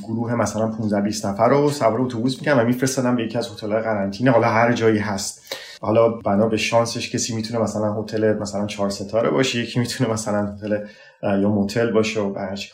[0.03, 3.81] گروه مثلا 15 20 نفر رو سوار اتوبوس می‌کنن و میفرستادن به یکی از هتل‌های
[3.81, 4.31] قرنطینه.
[4.31, 5.55] حالا هر جایی هست.
[5.79, 10.53] حالا بنا به شانسش کسی می‌تونه مثلا هتل مثلا چهار ستاره باشه یکی می‌تونه مثلا
[10.53, 10.85] هتل
[11.21, 12.69] یا موتل باشه و هرچی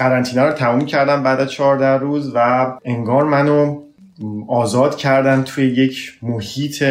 [0.00, 3.80] قرنطینه رو تموم کردم بعد از 14 روز و انگار منو
[4.48, 6.84] آزاد کردن توی یک محیط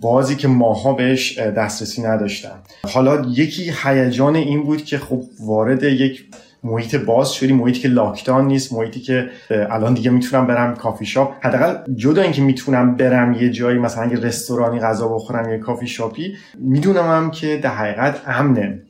[0.00, 6.24] بازی که ماها بهش دسترسی نداشتم حالا یکی هیجان این بود که خب وارد یک
[6.64, 11.46] محیط باز شدی محیطی که لاکداون نیست محیطی که الان دیگه می‌تونم برم کافی شاپ.
[11.46, 16.36] حداقل جدا اینکه می‌تونم برم یه جایی مثلا یه رستورانی غذا بخورم یه کافی شاپی
[16.58, 18.82] می‌دونم هم که در حقیقت امنه.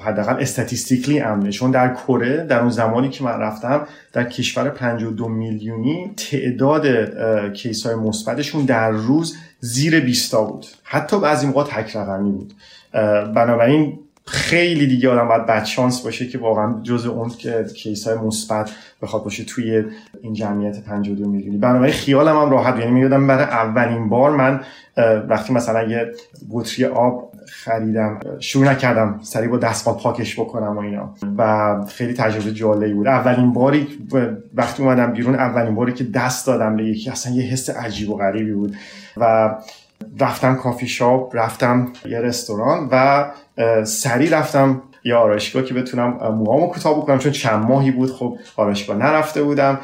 [0.00, 5.28] حداقل استاتیستیکلی امنه چون در کره در اون زمانی که من رفتم در کشور 52
[5.28, 6.86] میلیونی تعداد
[7.52, 10.66] کیس های مثبتشون در روز زیر 20 بود.
[10.82, 12.54] حتی بعضی موقع تک رقمی بود.
[13.34, 18.70] بنابراین خیلی دیگه آدم باید بدشانس باشه که واقعا جز اون که کیس های مثبت
[19.02, 19.84] بخواد باشه توی
[20.22, 21.56] این جمعیت 52 میلیونی.
[21.56, 24.60] بنابراین خیالم هم راحت یعنی میادم برای اولین بار من
[25.28, 26.12] وقتی مثلا یه
[26.50, 31.14] بطری آب خریدم شروع نکردم سریع با دستمال پاکش بکنم و اینا.
[31.38, 33.06] و خیلی تجربه جالبی بود.
[33.06, 33.88] اولین باری
[34.54, 38.16] وقتی اومدم بیرون اولین باری که دست دادم به یکی اصلا یه حس عجیب و
[38.16, 38.76] غریبی بود.
[39.16, 39.54] و
[40.20, 43.24] رفتم کافی شاپ رفتم یه رستوران و
[43.84, 47.18] سریع رفتم یه آرایشگاه که بتونم موهامو کوتاه بکنم.
[47.18, 49.78] چون چند ماهی بود خب آرایشگاه نرفته بودم.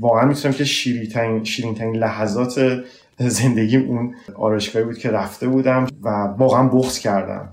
[0.00, 2.80] واقعا می‌تونم که شیرین شیرین لحظات
[3.18, 7.48] زندگیم اون آرایشگاهی بود که رفته بودم و واقعا بغض کردم.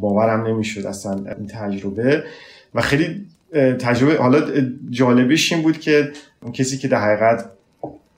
[0.00, 2.24] باورم نمی‌شد اصلا این تجربه.
[2.74, 3.26] و خیلی
[3.78, 4.40] تجربه حالا
[4.90, 6.12] جالبش این بود که
[6.42, 7.44] اون کسی که در حقیقت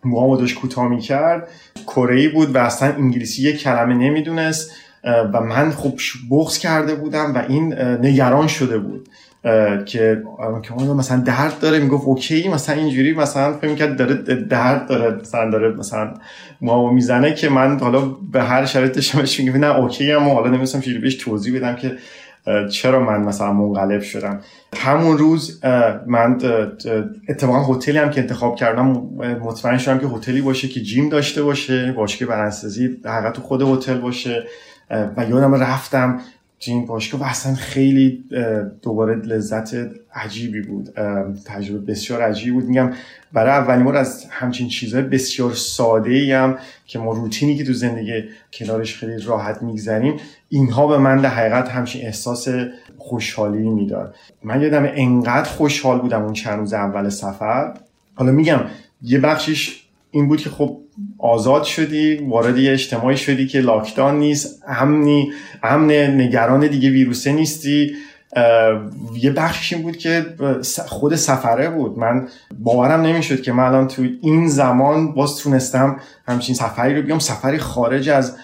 [0.05, 1.49] موهامو داشت کوتاه می‌کرد
[1.87, 4.71] کره بود و اصلا انگلیسی یک کلمه نمی‌دونست.
[5.33, 5.95] و من خب
[6.31, 9.09] بغض کرده بودم و این نگران شده بود.
[9.87, 10.23] که
[10.63, 15.51] که مثلا درد داره می‌گفت اوکی مثلا اینجوری مثلا فکر می‌کرد داره درد داره مثلا
[15.51, 16.15] داره مثلا
[16.61, 18.01] ما می‌زنه که من حالا
[18.33, 21.97] به هر شرایط داشتمش میگم نه اوکی اما حالا نمیستم چجوری بهش توضیح بدم که
[22.71, 24.41] چرا من مثلا منقلب شدم.
[24.77, 25.61] همون روز
[26.07, 26.39] من
[27.29, 28.87] اتفاقا هتلی هم که انتخاب کردم
[29.43, 33.99] مطمئن شدم که هتلی باشه که جیم داشته باشه باشگاه برانسازی در تو خود هتل
[33.99, 34.45] باشه
[34.91, 36.21] و یادم رفتم
[36.69, 38.25] این باشگاه و اصلا خیلی
[38.83, 39.75] دوباره لذت
[40.15, 40.89] عجیبی بود.
[41.45, 42.65] تجربه بسیار عجیبی بود.
[42.65, 42.93] میگم
[43.33, 47.73] برای اولین بار از همچین چیزهای بسیار ساده ای هم که ما روتینی که تو
[47.73, 50.17] زندگی کنارش خیلی راحت میگذریم
[50.49, 52.49] اینها به من در حقیقت همچین احساس
[52.99, 54.15] خوشحالی می‌داد.
[54.43, 57.75] من یادم انقدر خوشحال بودم اون چند روز اول سفر.
[58.15, 58.61] حالا میگم
[59.03, 60.81] یه بخشش این بود که خب
[61.19, 67.95] آزاد شدی وارد یه اجتماعی شدی که لاکدان نیست امنی امن نگران دیگه ویروسه نیستی.
[69.17, 70.27] یه بخشش این بود که
[70.87, 71.99] خود سفره بود.
[71.99, 72.29] من
[72.59, 75.97] باورم نمی‌شد که من الان تو این زمان باز تونستم
[76.29, 78.37] همچین سفری رو بیام سفری خارج از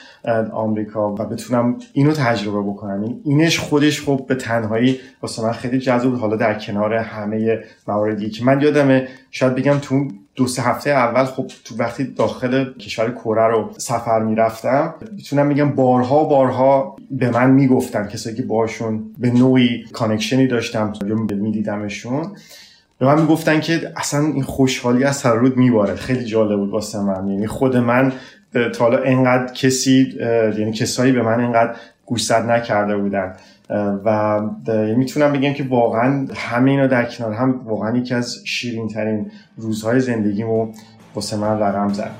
[0.52, 3.14] آمریکا و بتونم اینو تجربه بکنم.
[3.24, 7.58] اینش خودش خب به تنهایی واسه من خیلی جذاب حالا در کنار همه
[7.88, 10.08] مواردی که من یادمه شاید بگم تو
[10.40, 15.70] دو سه هفته اول خب تو وقتی داخل کشور کره رو سفر می‌رفتم می‌تونم میگم
[15.70, 22.26] بارها بارها به من می‌گفتن کسایی که باشون به نوعی کانکشنی داشتم یا میدیدمشون
[22.98, 25.94] به من می‌گفتن که اصلا این خوشحالی از سر رود میباره.
[25.94, 27.28] خیلی جالب بود واسه من.
[27.28, 28.12] یعنی خود من
[28.52, 30.14] تا حالا انقدر کسی
[30.58, 31.74] یعنی کسایی به من انقدر
[32.06, 33.34] گوشزد نکرده بودن.
[34.04, 34.40] و
[34.96, 40.00] می‌تونم بگم که واقعا همه اینا در کنار هم واقعا یکی از شیرین ترین روزهای
[40.00, 40.72] زندگیمو
[41.14, 42.10] واسه من رقم زد.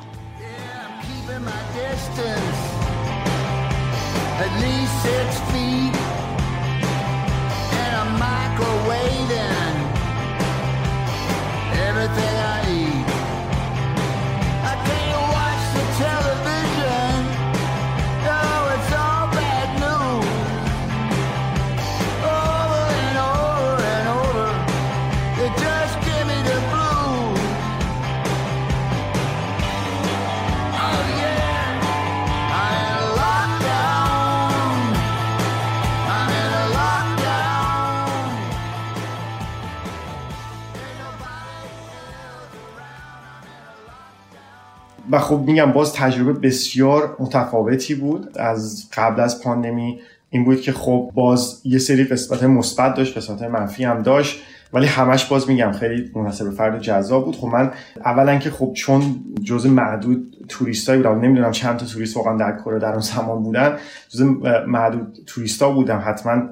[45.11, 48.38] و خب میگم باز تجربه بسیار متفاوتی بود.
[48.38, 53.42] از قبل از پاندمی این بود که خب باز یه سری قسمت مثبت داشت قسمت
[53.42, 54.42] منفی هم داشت
[54.73, 57.37] ولی همش باز میگم خیلی مناسب فرد جذاب بود.
[57.37, 57.70] خب من
[58.05, 59.03] اولا که خب چون
[59.44, 63.79] جز معدود توریستایی بودم نمی‌دونم چند تا توریست واقعا در کره در اون زمان بودن
[64.09, 64.23] جز
[64.66, 66.42] معدود توریستا بودم حتما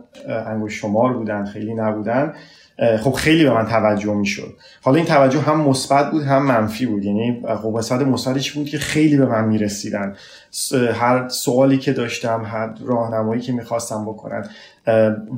[0.47, 2.35] انگوش شمار بودن خیلی نبودن.
[3.01, 4.57] خب خیلی به من توجه می‌شد.
[4.83, 7.05] حالا این توجه هم مثبت بود هم منفی بود.
[7.05, 10.17] یعنی خب قسمت مثبتش بود که خیلی به من می‌رسیدن.
[10.95, 14.49] هر سوالی که داشتم هر راهنمایی که می‌خواستم بکنن.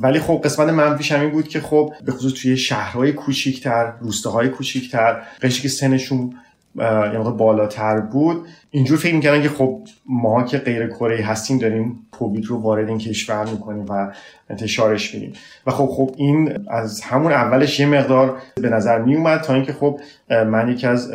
[0.02, 4.48] ولی خب قسمت منفیش هم این بود که خب به خصوص توی شهرهای کوچیکتر روستاهای
[4.48, 6.34] کوچیکتر که سنشون
[6.76, 8.46] یه بالاتر بود.
[8.70, 12.98] اینجور فکر می‌کردن که خب ما که غیر کره هستیم داریم کووید رو وارد این
[12.98, 14.12] کشور می‌کنیم و
[14.50, 15.32] انتشارش میدیم.
[15.66, 20.00] و خب خب این از همون اولش یه مقدار به نظر میومد تا اینکه خب
[20.30, 21.10] من یکی از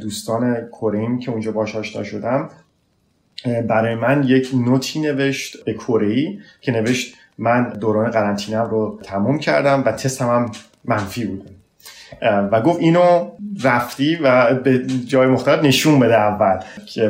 [0.00, 2.48] دوستان کره که اونجا باش آشنا شدم
[3.68, 9.82] برای من یک نوتی نوشت به کره که نوشت من دوران قرنطینم رو تموم کردم
[9.86, 10.50] و تستم هم
[10.84, 11.57] منفی بود
[12.22, 13.30] و گفت اینو
[13.64, 16.58] رفتی و به جای مختلف نشون بده اول.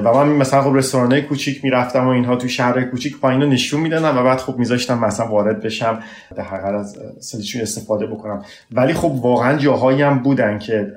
[0.05, 3.81] و من مثلا خب رستوران کوچیک می‌رفتم و اینها تو شهر کوچیک پایین رو نشون
[3.81, 5.99] می‌دادم و بعد خب میذاشتم مثلا وارد بشم
[6.37, 8.45] در حقیقت از solution شون استفاده بکنم.
[8.73, 10.93] ولی خب واقعا جاهایی هم بودن که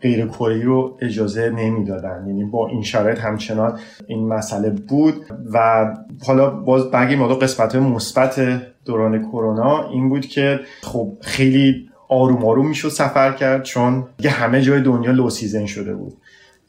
[0.00, 2.24] غیر کره‌ای رو اجازه نمی‌دادن.
[2.26, 5.14] یعنی با این شرایط همچنان این مسئله بود
[5.52, 5.86] و
[6.26, 8.40] حالا باز بگیم ما قسمت مثبت
[8.84, 9.88] دوران کرونا.
[9.88, 15.10] این بود که خب خیلی آروم آروم می‌شد سفر کرد چون دیگه همه جای دنیا
[15.10, 16.16] low season شده بود.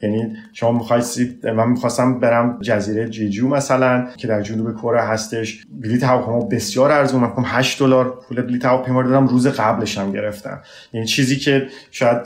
[0.02, 5.66] یعنی شما می‌خواستید من می‌خواستم برم جزیره جیجو مثلا که در جنوب کره هستش.
[5.82, 7.20] بلیط هواپیما بسیار ارزون.
[7.20, 10.60] من 8 دلار پول بلیط هواپیما دادم روز قبلش هم گرفتم.
[10.92, 12.18] یعنی چیزی که شاید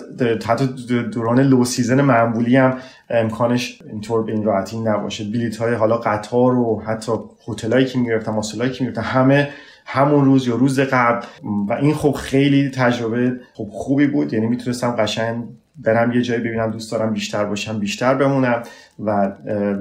[0.47, 0.67] حتی
[1.13, 2.79] دوران لو سیزن معمولی هم
[3.11, 5.25] امکانش اینطور به این راحتی نباشه.
[5.25, 7.13] بلیط های حالا قطار و حتی
[7.49, 9.49] هتلایی که می‌گرفتم هایی که می‌گرفتم همه
[9.85, 11.27] همون روز یا روز قبل.
[11.69, 14.33] و این خب خیلی تجربه خب خوبی بود.
[14.33, 15.45] یعنی می‌تونستم قشنگ
[15.77, 18.63] برم یه جایی ببینم دوست دارم بیشتر باشم بیشتر بمونم
[19.05, 19.33] و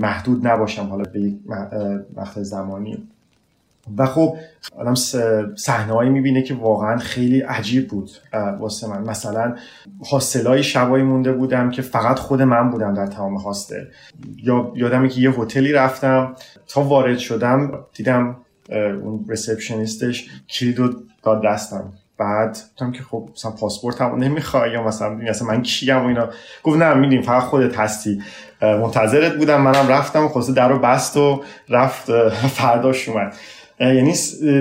[0.01, 1.33] محدود نباشم حالا به
[2.15, 3.07] وقت زمانی.
[3.97, 4.37] و خب
[4.77, 4.95] آدم
[5.55, 8.09] صحنه هایی می‌بینه که واقعا خیلی عجیب بود
[8.59, 9.01] واسه من.
[9.09, 9.55] مثلا
[10.11, 13.85] هاستلای شبایی مونده بودم که فقط خود من بودم در تمام هاستل.
[14.43, 16.35] یا یادمه که یه هتلی رفتم
[16.67, 18.35] تا وارد شدم دیدم
[18.69, 20.93] اون ریسپشنیستش کلیدو
[21.23, 21.93] داد دستم.
[22.17, 26.29] بعد گفتم که خب مثلا پاسپورت هم نمی‌خوای یا مثلا مثلا من کیم و اینا.
[26.63, 28.21] گفت نه میدیم فقط خودت هستی.
[28.61, 33.35] منتظرت بودم منم رفتم خلاصه در رو بست و رفت فرداش اومد.
[33.83, 34.13] یعنی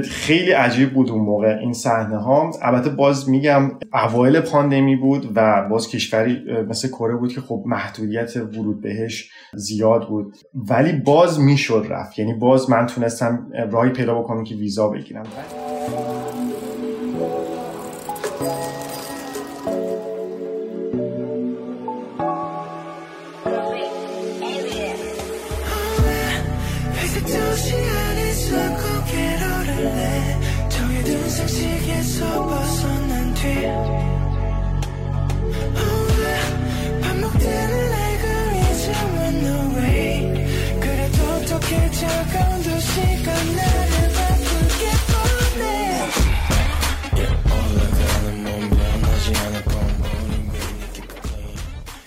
[0.02, 2.50] خیلی عجیب بود اون موقع این صحنه ها.
[2.62, 8.36] البته باز میگم اوایل پاندمی بود و باز کشوری مثل کره بود که خب محدودیت
[8.36, 10.36] ورود بهش زیاد بود.
[10.54, 12.18] ولی باز می‌شد رفت.
[12.18, 15.24] یعنی باز من تونستم راهی پیدا بکنم که ویزا بگیرم.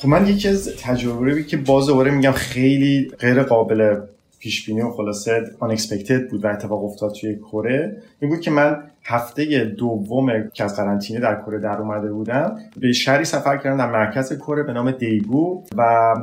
[0.06, 3.97] خب من یکی از تجربه که باز دوباره میگم خیلی غیر قابل
[4.39, 8.01] پیش بینی و خلاصه unexpected بود و اتفاق افتاد توی کره.
[8.20, 12.91] این بود که من هفته دوم که از قرنطینه در کره در اومده بودم به
[12.91, 16.14] شهری سفر کردم در مرکز کره به نام دیگو و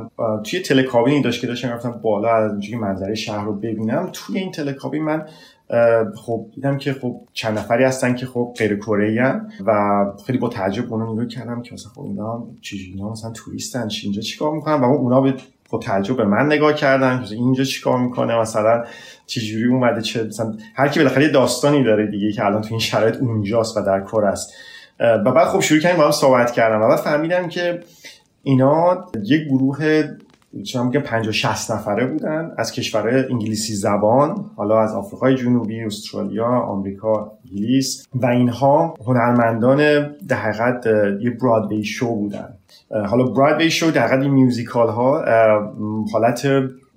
[0.43, 4.09] توی تلکابینی داشت که داشتم رفتم بالا از اونجوری منظره شهر رو ببینم.
[4.13, 5.25] توی این تلکابین من
[6.15, 10.93] خب دیدم که خب چند نفری هستن که خب غیر کره و خیلی با تعجب
[10.93, 15.21] اونو نگاه کردم که مثلا خب اینا اینا مثلا توریستن اینجا چیکار می‌کنن؟ و اونا
[15.21, 15.33] به
[15.69, 18.83] با تعجب به من نگاه کردن اینجا چیکار می‌کنه؟ مثلا
[19.25, 23.15] چجوری اومده؟ چه مثلا هر کی بالاخره داستانی داره دیگه که الان تو این شرایط
[23.15, 24.53] اونجاست و در کار است.
[24.99, 27.79] و بعد خب شروع کردیم با هم صحبت کردم و بعد فهمیدم که
[28.43, 30.03] اینا یک گروه
[30.61, 36.47] چون میگه 50 60 نفره بودن از کشورهای انگلیسی زبان حالا از آفریقای جنوبی استرالیا
[36.47, 40.85] آمریکا انگلیس و اینها هنرمندان در حقیقت
[41.21, 42.53] یه برادوی شو بودن.
[43.07, 45.25] حالا برادوی شو در حقیقت میوزیکال ها
[46.13, 46.47] حالت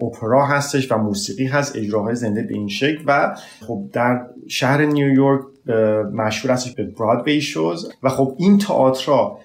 [0.00, 3.36] اپرا هستش و موسیقی هست اجراهای زنده به این شکل و
[3.66, 5.40] خب در شهر نیویورک
[6.12, 9.38] مشهور هستش به برادوی شوز و خب این تئاترها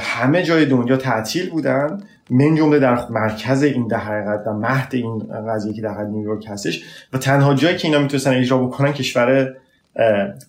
[0.00, 2.00] همه جای دنیا تعطیل بودن.
[2.30, 5.18] من جمله در مرکز این در حقیقت در مهد این
[5.48, 9.54] قضیه که در نیویورک هستش و تنها جایی که اینا می‌تونستن اجرا بکنن کشور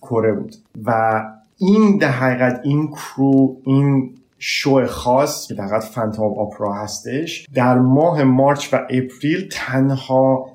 [0.00, 0.56] کره بود.
[0.84, 1.22] و
[1.58, 7.78] این در حقیقت این کرو این شو خاص که در حقیقت فانتوم اپرا هستش در
[7.78, 10.48] ماه مارچ و اپریل تنها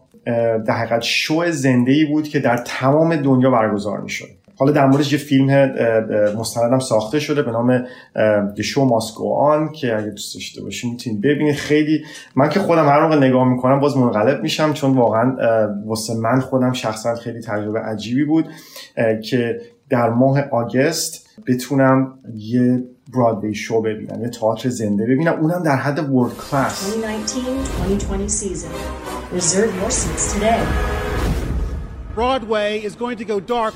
[0.66, 4.43] در حقیقت شو زنده ای بود که در تمام دنیا برگزار می‌شد.
[4.56, 5.52] حالا در موردش یه فیلم
[6.38, 7.84] مستندم ساخته شده به نام
[8.56, 11.56] The Show Must Go On که اگه دوست داشته باشید می‌تونید ببینید.
[11.56, 12.04] خیلی
[12.36, 15.38] من که خودم هر موقع نگاه می‌کنم باز منقلب میشم چون واقعا
[15.86, 18.46] واسه من خودم شخصا خیلی تجربه عجیبی بود
[19.24, 22.84] که در ماه آگست بتونم یه
[23.16, 25.34] برادوی شو ببینم یه تئاتر زنده ببینم.
[25.34, 28.72] اونم در حد ورلد کلاس 2019-2020 season.
[29.36, 30.62] Reserve your seats today.
[32.16, 33.74] Broadway is going to go dark.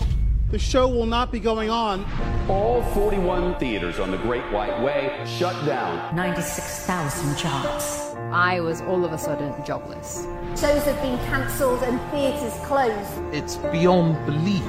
[0.50, 2.06] The show will not be going on.
[2.50, 6.16] All 41 theaters on the Great White Way shut down.
[6.16, 8.16] 96,000 jobs.
[8.32, 10.26] I was all of a sudden jobless.
[10.56, 13.20] Shows have been cancelled and theatres closed.
[13.34, 14.64] It's beyond belief.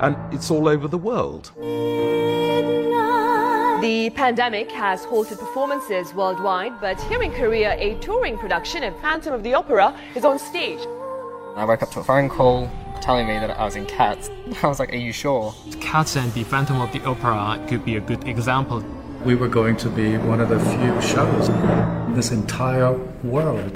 [0.00, 1.50] And it's all over the world.
[3.82, 9.32] The pandemic has halted performances worldwide, but here in Korea, a touring production of Phantom
[9.34, 10.78] of the Opera is on stage.
[11.56, 12.70] I woke up to a phone call
[13.01, 14.29] telling me that I was in Cats.
[14.63, 15.53] I was like, Are you sure?
[15.79, 18.83] Cats and the Phantom of the Opera could be a good example.
[19.25, 22.93] We were going to be one of the few shows in this entire
[23.23, 23.75] world.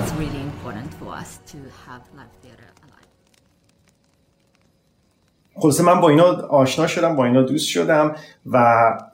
[0.00, 3.08] It's really important for us to have live theater alive.
[5.56, 8.14] خلاصه من با اینا آشنا شدم با اینا دوست شدم
[8.46, 8.56] و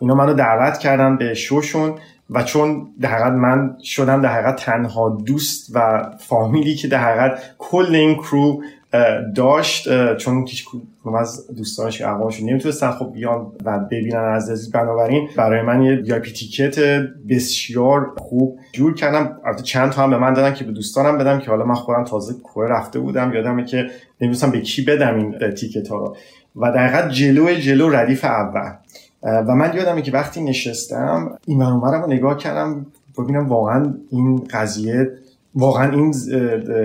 [0.00, 1.98] اینا منو دعوت کردن به شوشون
[2.31, 7.95] و چون در من شدم در حقیقت تنها دوست و فامیلی که در حقیقت کل
[7.95, 8.63] این کرو
[9.35, 15.29] داشت چون هیچ کدوم از دوستانش اقوامشون نمی‌تونستن خب بیان و ببینن از عزیز بنابراین
[15.37, 16.79] برای من یه وی پی تیکت
[17.29, 19.37] بسیار خوب جور کردم.
[19.45, 22.03] البته چند تا هم به من دادن که به دوستانم بدم که حالا من خودم
[22.03, 23.33] تازه کوه رفته بودم.
[23.33, 23.89] یادمه که
[24.21, 26.15] نمی‌دونستم به کی بدم این تیکت ها رو.
[26.55, 28.73] و در جلو جلو ردیف اول.
[29.23, 31.61] و من یادمه که وقتی نشستم این
[32.01, 32.85] رو نگاه کردم
[33.17, 35.11] ببینم واقعا این قضیه
[35.55, 36.13] واقعا این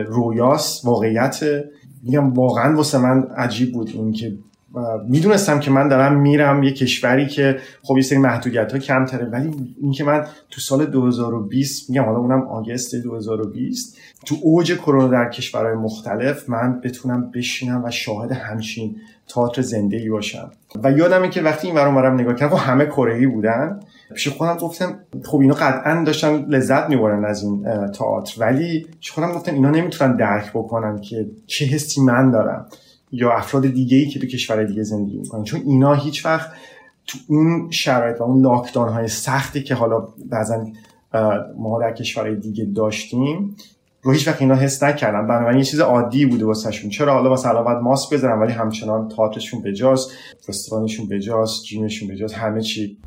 [0.07, 1.45] رویاست واقعیت
[2.03, 4.35] میگم واقعا واسه من عجیب بود این که
[5.09, 9.75] می‌دونستم که من دارم میرم یه کشوری که خب یه سری محدودیت ها کمتره ولی
[9.83, 15.75] اینکه من تو سال 2020 میگم حالا اونم آگست 2020 تو اوج کرونا در کشورهای
[15.75, 18.97] مختلف من بتونم بشینم و شاهد همچین
[19.29, 20.51] تئاتر زنده ای باشم.
[20.83, 23.81] و یادمه که وقتی این ورم نگاه کردم خب همه کره بودن.
[24.15, 28.35] پیش خودم گفتم خب اینا قطعا داشتن لذت می‌برن از این تئاتر.
[28.39, 32.67] ولی پیش خودم گفتم اینا نمی‌تونن درک بکنن که چه حسی من دارم.
[33.13, 35.45] یا افراد دیگه ای که تو کشور دیگه زندگی می‌کنن.
[35.45, 36.51] چون اینا هیچ وقت
[37.07, 40.67] تو اون شرایط و اون لاکدان های سختی که حالا بعضا
[41.59, 43.57] ما در کشورهای دیگه داشتیم
[44.03, 45.27] رو هیچ وقت اینا حس نکردن.
[45.27, 46.91] بنابراین یه چیز عادی بوده واسهشون.
[46.91, 50.11] چرا؟ حالا مثلا باید ماسک بزنن ولی همچنان تئاترشون بجاست
[50.49, 52.99] رستورانشون بجاست جیمشون بجاست همه چی.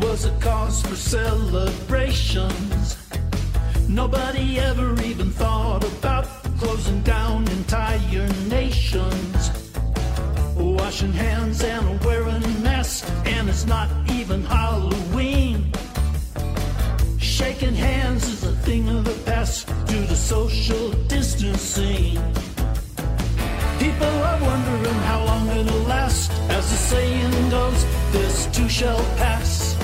[0.00, 2.96] Was a cause for celebrations.
[3.88, 6.26] Nobody ever even thought about
[6.58, 9.50] closing down entire nations.
[10.56, 15.72] Washing hands and wearing masks, and it's not even Halloween.
[17.18, 22.18] Shaking hands is a thing of the past due to social distancing.
[23.78, 26.32] People are wondering how long it'll last.
[26.50, 29.76] As the saying goes, this too shall pass.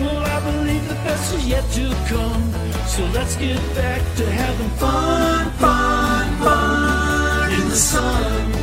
[0.00, 2.52] Well, I believe the best is yet to come.
[2.86, 8.57] So let's get back to having fun, fun, fun in the sun.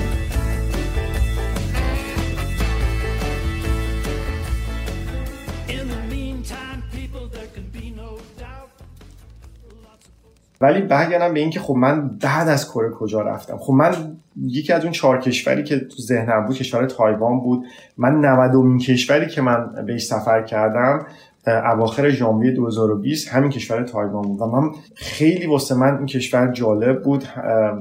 [10.62, 13.96] ولی برگردم به اینکه خب من بعد از کره کجا رفتم؟ خب من
[14.42, 17.66] یکی از اون چهار کشوری که تو ذهنم بود کشور تایوان بود.
[17.98, 21.06] من 90 کشوری که من بهش سفر کردم
[21.48, 24.42] اواخر ژانویه 2020 همین کشور تایوان بود.
[24.42, 27.24] و من خیلی واسه من این کشور جالب بود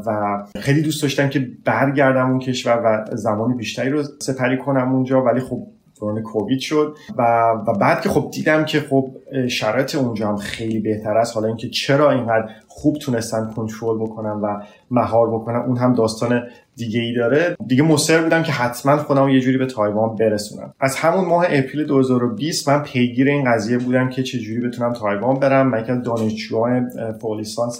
[0.06, 5.22] و خیلی دوست داشتم که برگردم اون کشور و زمان بیشتری رو سپری کنم اونجا.
[5.22, 5.66] ولی خب
[6.00, 7.22] دوران کووید شد و,
[7.66, 9.10] و بعد که خب دیدم که خب
[9.48, 11.34] شرایط اونجا هم خیلی بهتر است.
[11.34, 16.42] حالا اینکه چرا اینقدر خوب تونستن کنترل بکنن و مهار بکنن اون هم داستان
[16.76, 17.56] دیگه ای داره.
[17.66, 20.74] دیگه مصر بودم که حتما خودم یه جوری به تایوان برسونم.
[20.80, 25.38] از همون ماه April 2020 من پیگیر این قضیه بودم که چه جوری بتونم تایوان
[25.38, 25.68] برم.
[25.68, 26.80] من از دانشجوهام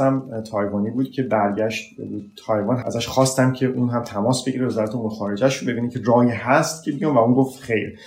[0.01, 2.83] هم تایوانی بود که برگشته بود تایوان.
[2.87, 6.85] ازش خواستم که اون هم تماس بگیره وزارت امور خارجه رو ببینه که راهی هست
[6.85, 7.99] که بیام و اون گفت خیر.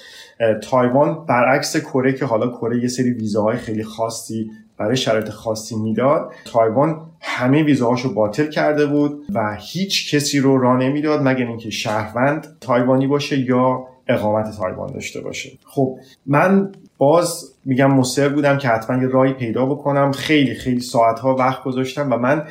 [0.64, 6.32] تایوان برعکس کره که حالا کره یه سری ویزاهای خیلی خاصی برای شرایط خاصی می‌داد.
[6.46, 12.58] تایوان همه ویزاهاشو باطل کرده بود و هیچ کسی رو راه نمی‌داد مگر اینکه شهروند
[12.62, 15.50] تایوانی باشه یا اقامت تایوان داشته باشه.
[15.66, 20.12] خب من باز میگم مصر بودم که حتما یه راهی پیدا بکنم.
[20.12, 22.48] خیلی خیلی ساعت ها وقت گذاشتم و من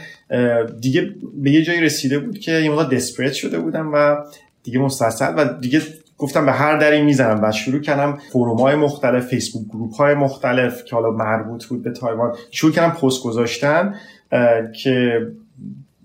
[0.80, 4.16] دیگه به یه جایی رسیده بود که یه مقدار دسپریت شده بودم و
[4.62, 5.80] دیگه مستصل و دیگه
[6.18, 10.84] گفتم به هر دری می‌زنم و شروع کردم فروم های مختلف فیسبوک گروپ های مختلف
[10.84, 13.94] که حالا مربوط بود به تایوان شروع کردم پست گذاشتن
[14.82, 15.26] که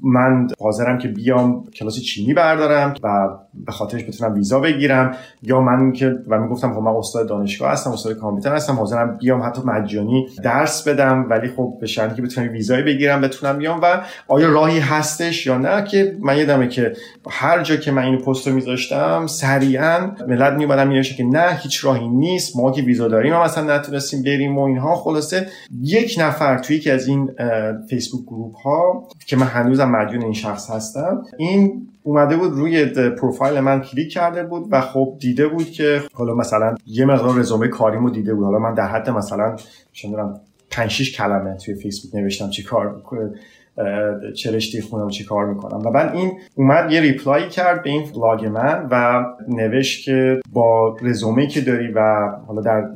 [0.03, 5.15] من حاضرم که بیام کلاس چینی بردارم و به خاطرش بتونم ویزا بگیرم.
[5.43, 9.41] یا من که و می‌گفتم خب من استاد دانشگاه هستم استاد کامپیوتر هستم حاضرم بیام
[9.41, 13.79] حتی مجانی درس بدم ولی خب به شرطی که بتونم ویزای بگیرم بتونم بیام.
[13.83, 16.93] و آیا راهی هستش یا نه که من یادمه که
[17.29, 21.85] هر جا که من این پست رو میذاشتم سریعا ملت میومدن مینوشتن که نه هیچ
[21.85, 24.95] راهی نیست ما که ویزا داریم ما مثلا نتونستیم بریم و اینها.
[24.95, 25.47] خلاصه
[25.81, 27.29] یک نفر توی یکی از این
[27.89, 31.23] فیسبوک گروپ ها که من هنوزم مدیون این شخص هستم.
[31.37, 36.35] این اومده بود روی پروفایل من کلیک کرده بود و خب دیده بود که حالا
[36.35, 38.45] مثلا یه مقدار رزومه کاریمو دیده بود.
[38.45, 39.55] حالا من در حد مثلا
[39.91, 40.39] چندم
[40.71, 43.01] 5 6 کلمه توی فیسبوک نوشتم چی کار
[44.35, 45.77] چه رشته خونم چی کار می‌کنم.
[45.77, 50.97] و بعد این اومد یه reply کرد به این vlog من و نوشت که با
[51.01, 52.89] رزومه که داری و حالا در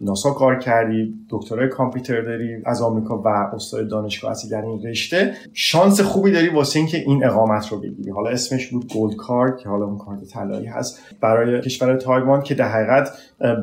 [0.00, 5.34] ناسا کار کردی دکترای کامپیوتر داری از آمریکا و استاد دانشگاه هستی در این رشته.
[5.52, 8.10] شانس خوبی داری واسه اینکه این اقامت رو بگیری.
[8.10, 12.54] حالا اسمش بود Gold Card که حالا اون کارت طلایی هست برای کشور تایوان که
[12.54, 13.10] در حقیقت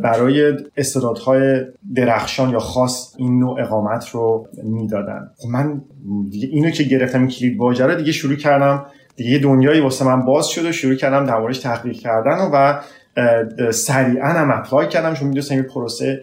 [0.04, 1.62] برای استعدادهای
[1.96, 5.30] درخشان یا خاص این نوع اقامت رو می‌دادن.
[5.50, 5.82] من
[6.30, 8.86] دیگه اینو که گرفتم این کلید واژه دیگه شروع کردم.
[9.16, 12.80] دیگه دنیایی واسه من باز شد و شروع کردم در تحقیق کردن و
[13.72, 16.22] سریعا هم apply کردم چون می‌دونستم این پروسه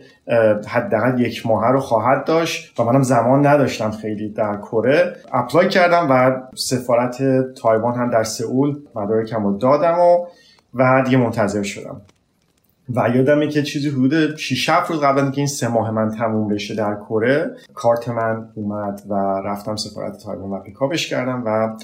[0.68, 5.16] حداقل یک ماه رو خواهد داشت و منم زمان نداشتم خیلی در کره.
[5.32, 7.22] apply کردم و سفارت
[7.54, 10.26] تایوان هم در سئول مدارکم رو دادم و
[10.74, 12.00] و دیگه منتظر شدم.
[12.94, 16.74] و یادمه که چیزی حدود 6 روز قبل اینکه این سه ماه من تموم بشه
[16.74, 19.14] در کره کارت من اومد و
[19.44, 21.76] رفتم سفارت تایوان و پیکاپش کردم و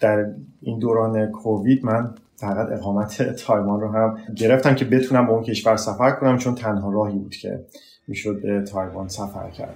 [0.00, 0.26] در
[0.62, 5.76] این دوران کووید من فقط اقامت تایوان رو هم گرفتم که بتونم به اون کشور
[5.76, 7.64] سفر کنم چون تنها راهی بود که
[8.08, 9.74] می‌شد به تایوان سفر کرد.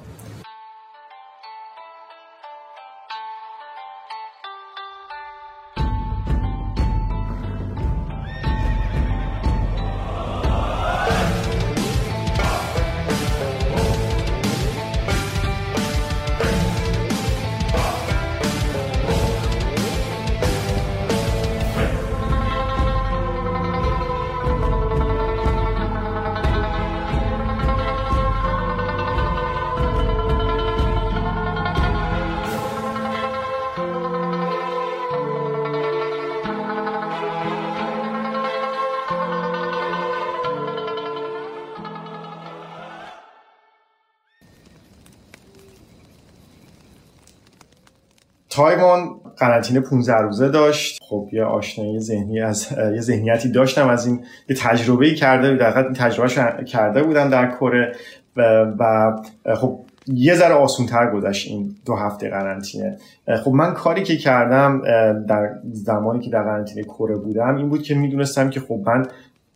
[49.62, 50.98] قرنطینه 15 روزه داشت.
[51.02, 55.92] خب یه آشنایی ذهنی از یه ذهنیتی داشتم از این یه تجربه کرده در این
[55.92, 57.92] تجربه کرده بودم در کره
[58.36, 58.42] و,
[58.78, 59.16] و
[59.54, 62.96] خب یه ذره آسون تر گذشت این دو هفته قرنطینه.
[63.44, 64.82] خب من کاری که کردم
[65.26, 69.06] در زمانی که در قرنطینه کره بودم این بود که می‌دونستم که خب من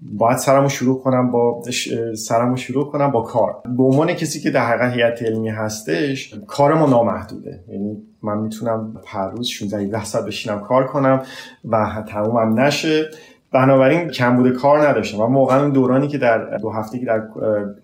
[0.00, 1.62] باید سرمو شروع کنم با
[2.16, 3.56] سرمو شروع کنم با کار.
[3.76, 7.60] به عنوان کسی که در حقیقت هیئت علمی هستش کارمو نامحدوده.
[7.68, 11.22] یعنی من می‌تونم هر روز 16 17 ساعت بشینم کار کنم
[11.68, 13.10] و تمومم نشه.
[13.52, 15.20] بنابراین کمبود کار نداشتم.
[15.20, 17.22] و موقع اون دورانی که در دو هفته که در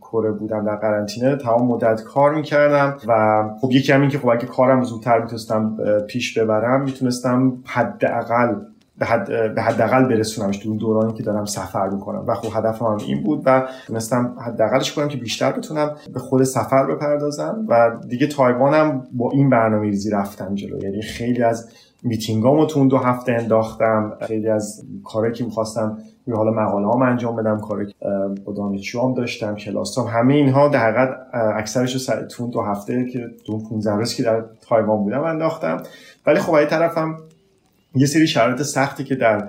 [0.01, 4.47] کره بودم در قرنطینه تمام مدت کار می‌کردم و خب یکی همین که خب اگه
[4.47, 5.77] کارم زودتر می‌تونستم
[6.09, 8.55] پیش ببرم می‌تونستم حداقل
[9.03, 12.25] به حد به حداقل برسونمش تو اون دورانی که دارم سفر می‌کنم.
[12.27, 16.43] و خب هدفم هم این بود و تونستم حداقلش کنم که بیشتر بتونم به خود
[16.43, 20.85] سفر بپردازم و دیگه تایوانم با این برنامه‌ریزی رفتم جلو.
[20.85, 21.71] یعنی خیلی از
[22.03, 24.13] میتینگامو تو اون دو هفته انداختم.
[24.21, 27.95] خیلی از کارهایی که می‌خواستم یا حالا مقاله هم انجام بدم کاری
[28.45, 33.69] با دانشجوام داشتم کلاسام همه اینها در حقیقت اکثرش رو تو دو هفته که تو
[33.69, 35.83] 15 روز که در تایوان بودم انداختم.
[36.27, 37.17] ولی خب این طرفم
[37.95, 39.49] یه سری شرایط سختی که در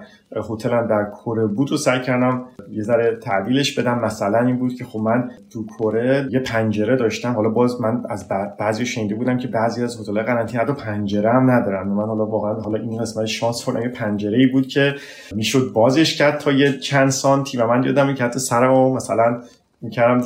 [0.49, 3.99] هتلم در کره بود رو سعی کردم یه ذره تعدیلش بدم.
[3.99, 7.33] مثلا این بود که خب من تو کره یه پنجره داشتم.
[7.33, 8.27] حالا باز من از
[8.59, 11.87] بعضی شنیده بودم که بعضی از هتل قرنطینه حتی پنجره هم ندارن.
[11.87, 13.81] من حالا واقعا حالا این قسمت شانس خوردم.
[13.81, 14.95] یه پنجره ای بود که
[15.35, 19.41] می‌شد بازش کرد تا یه چند سانتی و من یادم که حتی سرمو مثلا
[19.81, 20.21] می‌کردم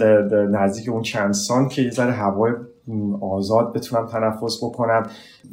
[0.56, 2.54] نزدیک اون چند سانت که یه ذره هوای
[3.22, 5.10] آزاد بتونم تنفس بکنم.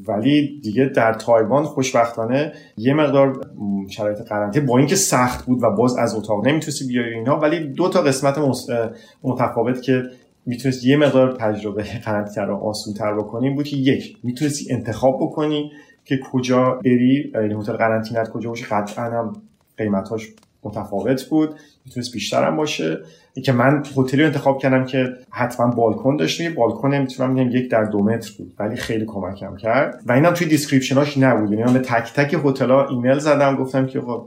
[0.09, 3.47] ولی دیگه در تایوان خوشبختانه یه مقدار
[3.91, 7.89] شرایط قرنطینه با اینکه سخت بود و باز از اتاق نمی‌تونستی بیاری اینا ولی دو
[7.89, 8.39] تا قسمت
[9.23, 10.03] متفاوت که
[10.47, 15.73] می‌تونستی یه مقدار تجربه قرنطینه رو آسون تر بکنی بود که یک می‌تونستی انتخاب بکنی
[16.05, 18.67] که کجا بری یعنی هتل قرنطینه کجا باشه.
[18.67, 19.33] قطعا هم
[19.77, 20.33] قیمتاش
[20.65, 21.55] متفاوت بود
[21.87, 22.99] می‌تونست بیشتر هم باشه.
[23.45, 27.71] که من هتلی رو انتخاب کردم که حتما بالکن داشته یه بالکن می‌تونم بگم یک
[27.71, 30.01] در دو متر بود ولی خیلی کمکم کرد.
[30.07, 31.51] و اینم توی description اش نبود.
[31.51, 34.27] یعنی من به تک تک هتل‌ها ایمیل زدم گفتم که خب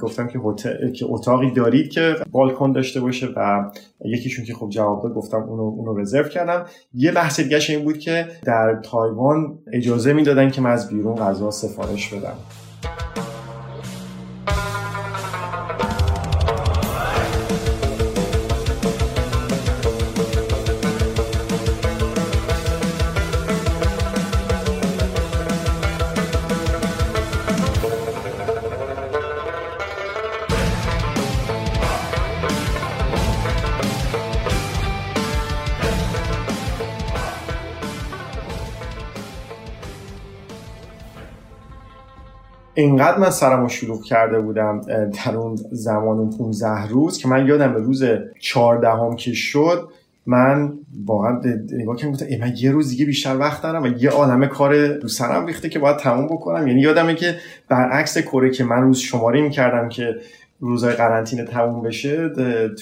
[0.00, 3.70] گفتم که هتل که اتاقی دارید که بالکن داشته باشه و
[4.04, 6.66] یکیشون که خب جواب داد گفتم اونو اونو رزرو کردم.
[6.94, 11.50] یه بحث دیگه این بود که در تایوان اجازه می‌دادن که من از بیرون غذا
[11.50, 12.36] سفارش بدم.
[42.80, 44.80] اینقدر من سرمو شلوغ کرده بودم
[45.26, 48.04] در اون زمان اون 15 روز که من یادم به روز
[48.40, 49.88] 14 هم که شد
[50.26, 50.72] من
[51.06, 51.40] واقعا
[51.72, 55.08] نگاه کردم گفتم من یه روز دیگه بیشتر وقت دارم و یه عالمه کار رو
[55.08, 56.68] سرم ریخته که باید تموم بکنم.
[56.68, 57.36] یعنی یادمه که
[57.68, 60.14] برعکس کره که من روز شماری می‌کردم که
[60.60, 62.28] روزای قرنطینه تموم بشه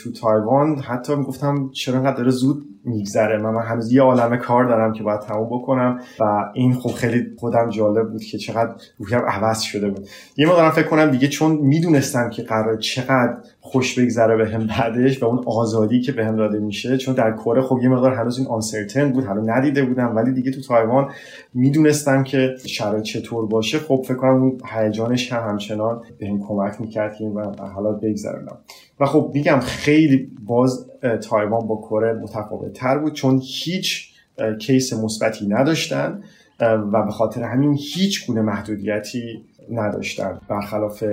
[0.03, 3.39] تو تایوان حتی می‌گفتم چرا اینقدر داره زود میگذره.
[3.39, 7.27] من, من هنوز یه عالمه کار دارم که باید تموم بکنم و این خب خیلی
[7.39, 10.09] خودم جالب بود که چقدر روحیم عوض شده بود.
[10.37, 13.37] یه مقدارم فکر کنم دیگه چون می‌دونستم که قرار چقدر
[13.73, 16.97] خوش بگذره به هم بعدش و اون آزادی که بهم داده میشه.
[16.97, 20.51] چون در کره خب یه مقدار هنوز این آنسرتن بود هنوز ندیده بودم ولی دیگه
[20.51, 21.11] تو تایوان
[21.55, 23.79] می‌دونستم که شرایط چطور باشه.
[23.79, 28.59] خب فکر کنم اون هیجانش هم همچنان بهم کمک می‌کرد که و حالا بگذرونم.
[29.01, 30.87] و خب میگم خیلی باز
[31.29, 34.13] تایوان با کره متفاوت تر بود چون هیچ
[34.59, 36.23] کیس مثبتی نداشتن
[36.61, 41.05] و به خاطر همین هیچ گونه محدودیتی نداشتن برخلاف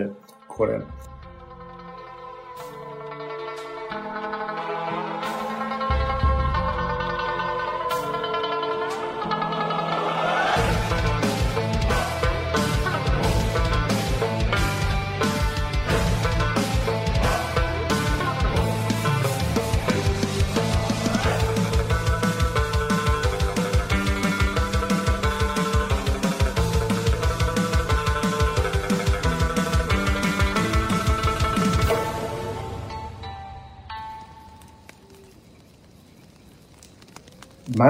[0.49, 0.81] کره.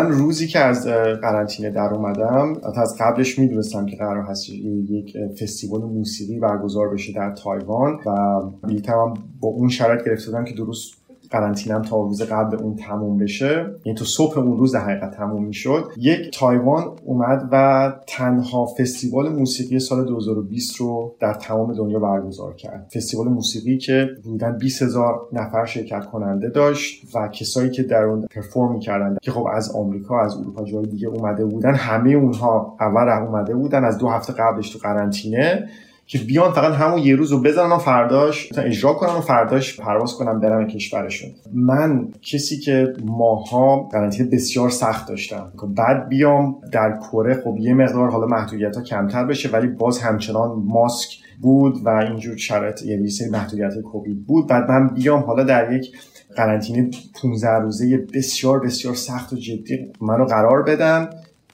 [0.05, 0.87] من روزی که از
[1.21, 7.35] قرنطینه در اومدم از قبلش می‌دونستم که قرار هست یک فستیوال موسیقی برگزار بشه در
[7.35, 11.04] تایوان و بلیطم با اون شرط گرفته بودم که درست
[11.35, 15.83] قرنطینم تا روز قبل اون تموم بشه یعنی تو صبح اون روز حقیقت تموم می‌شد
[15.97, 22.91] یک تایوان اومد و تنها فستیوال موسیقی سال 2020 رو در تمام دنیا برگزار کرد.
[22.95, 28.27] فستیوال موسیقی که بودن 20 هزار نفر شرکت کننده داشت و کسایی که در اون
[28.35, 33.09] پرفورم می‌کردن که خب از آمریکا از اروپا جای دیگه اومده بودن همه اونها اول
[33.09, 35.69] اومده بودن از دو هفته قبلش تو قرنطینه.
[36.07, 40.13] که بیان فقط همون یه روز رو بزنن و فرداش اجرا کنن و فرداش پرواز
[40.13, 41.29] کنن برن کشورشون.
[41.53, 45.51] من کسی که ماها قرنطینه بسیار سخت داشتم.
[45.67, 50.63] بعد بیام در کره خب یه مقدار حالا محدودیت ها کمتر بشه ولی باز همچنان
[50.65, 51.09] ماسک
[51.41, 54.47] بود و اینجور شرایط یه سری محدودیت کووید بود.
[54.47, 55.91] بعد من بیام حالا در یک
[56.35, 56.89] قرنطینه
[57.21, 61.09] 15 روزه بسیار بسیار سخت و جدی منو قرار بدن.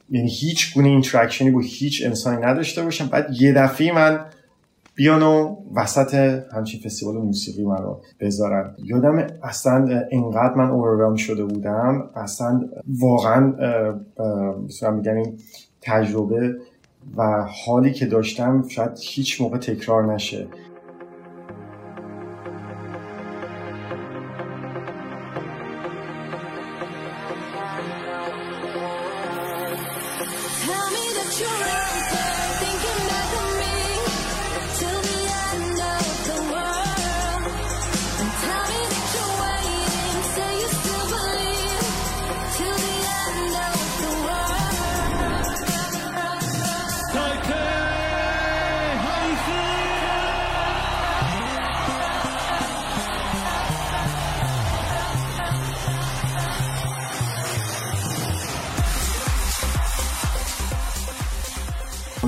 [0.10, 3.08] یعنی هیچ گونه interaction ی با هیچ انسانی نداشته باشم.
[3.08, 4.20] بعد یه دفعه من
[5.02, 6.14] بیان و وسط
[6.54, 8.76] همچین فستیوال موسیقی من رو بذارن.
[8.84, 13.54] یادم اصلا انقدر من overwhelmed شده بودم اصلا واقعا
[14.92, 15.38] میگن این
[15.82, 16.56] تجربه
[17.18, 20.48] و حالی که داشتم شاید هیچ موقع تکرار نشه.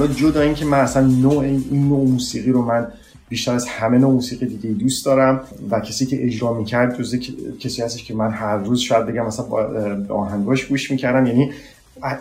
[0.03, 2.87] حالا جدا اینکه من اصلا نوع این نوع موسیقی رو من
[3.29, 7.17] بیشتر از همه نوع موسیقی دیگه دوست دارم و کسی که اجرا می‌کرد جزء
[7.59, 11.25] کسی هستش که من هر روز شاید بگم مثلا با آهنگاش گوش می‌کردم.
[11.25, 11.51] یعنی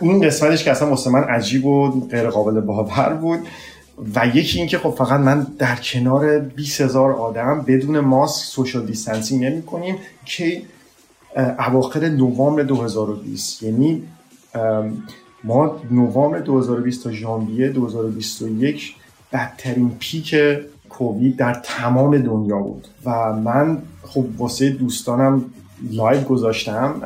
[0.01, 3.39] این قسمتش که اصلا واسه من عجیب و غیر قابل باور بود.
[4.15, 9.45] و یکی اینکه خب فقط من در کنار 20 هزار آدم بدون ماسک social distancing
[9.45, 10.61] نمی کنیم که
[11.67, 14.03] اواخر نوامبر 2020 یعنی
[15.43, 18.95] ما نوامبر 2020 تا ژانویه 2021
[19.33, 20.35] بدترین پیک
[20.89, 22.87] کووید در تمام دنیا بود.
[23.05, 25.45] و من خب واسه دوستانم
[25.91, 27.01] live گذاشتم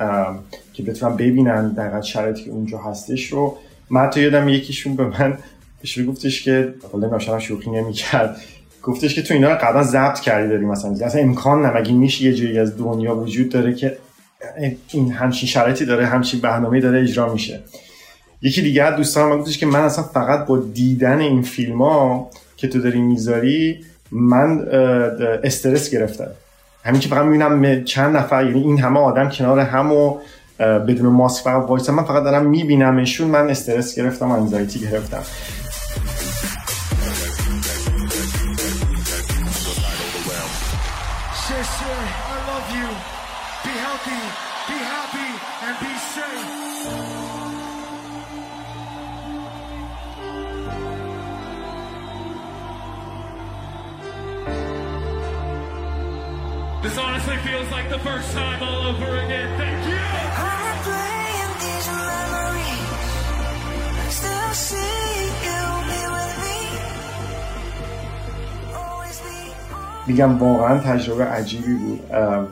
[0.73, 3.57] که بتونم ببینن دقیقا شرایطی که اونجا هستش رو.
[3.89, 5.37] من حتی یادم یکیشون به من
[5.81, 8.41] بهش گفتش که حالا ناشرم شوخی نمی‌کرد.
[8.83, 10.91] گفتش که تو اینا قبلا ضبط کردی داری مثلا.
[10.91, 13.97] اصلا امکان نه مگه میشه یه جایی از دنیا وجود داره که
[14.91, 17.63] این همچین شرایطی داره همچین برنامه داره اجرا میشه.
[18.41, 22.29] یکی دیگه از دوستان من گفتش که من اصلا فقط با دیدن این فیلم ها
[22.57, 24.67] که تو داری می‌ذاری من
[25.43, 26.27] استرس گرفتم.
[26.83, 30.17] همین که فقط می‌بینم چند نفر یعنی این همه آدم کنار هم و
[30.59, 31.93] بدون ماسک فقط وایسن.
[31.93, 35.23] من فقط دارم میبینمشون من استرس گرفتم انزایتی گرفتم.
[56.97, 59.49] This honestly feels like the first time all over again.
[59.61, 60.01] Thank you.
[60.45, 62.89] I'm replaying these memories.
[64.19, 65.13] Still see
[65.45, 66.57] you be with me.
[68.81, 69.37] Always be
[70.07, 71.99] میگم واقعا تجربه عجیبی بود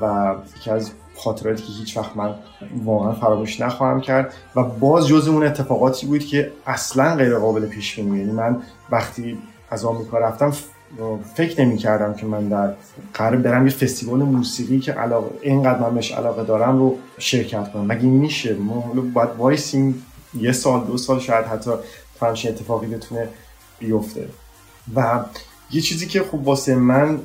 [0.02, 2.36] و یکی از خاطراتی که هیچ وقت من
[2.84, 7.96] واقعا فراموش نخواهم کرد و باز جز اون اتفاقاتی بود که اصلا غیر قابل پیش
[7.96, 9.38] بینی یعنی من وقتی
[9.70, 10.54] از آمریکا رفتم
[11.36, 12.74] فکر نمی کردم که من در
[13.14, 17.86] قرار برم یه فستیوال موسیقی که علاقه اینقدر من بهش علاقه دارم رو شرکت کنم.
[17.86, 21.72] مگه میشه؟ ما باید وایسیم یه سال دو سال شاید حتی
[22.22, 23.28] همچین اتفاقی بتونه
[23.80, 24.28] بیفته.
[24.96, 25.26] و
[25.72, 27.20] یه چیزی که خب واسه من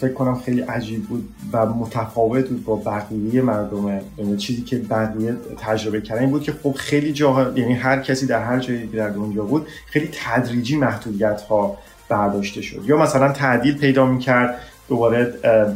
[0.00, 5.36] فکر کنم خیلی عجیب بود و متفاوت بود با بقیه مردم یعنی چیزی که بقیه
[5.58, 9.44] تجربه کردن بود که خب خیلی جاها یعنی هر کسی در هر جایی در دنیا
[9.44, 11.78] بود خیلی تدریجی محدودیت ها
[12.08, 12.82] برداشته شد.
[12.86, 15.24] یا مثلا تعدیل پیدا می‌کرد دوباره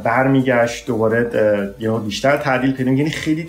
[0.04, 3.46] برمیگشت دوباره یا بیشتر تعدیل پیدا یعنی خیلی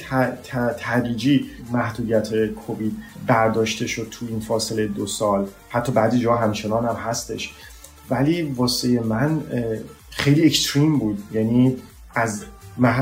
[0.79, 2.97] تدریجی محدودیت کووید
[3.27, 5.47] برداشته شد تو این فاصله دو سال.
[5.69, 7.51] حتی بعضی جا همچنان هم هستش.
[8.09, 9.41] ولی واسه من
[10.09, 11.23] خیلی اکستریم بود.
[11.33, 11.75] یعنی
[12.15, 12.43] از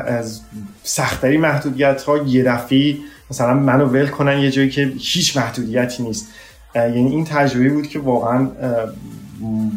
[0.05, 0.41] از
[0.84, 2.99] سختترین محدودیت ها یه دفعی
[3.32, 6.28] مثلا منو ول کنن یه جایی که هیچ محدودیتی نیست.
[6.76, 8.47] یعنی این تجربه بود که واقعا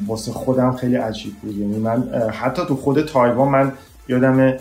[0.06, 1.58] واسه خودم خیلی عجیب بود.
[1.58, 3.72] یعنی من حتی تو خود تایوان من
[4.08, 4.56] یادم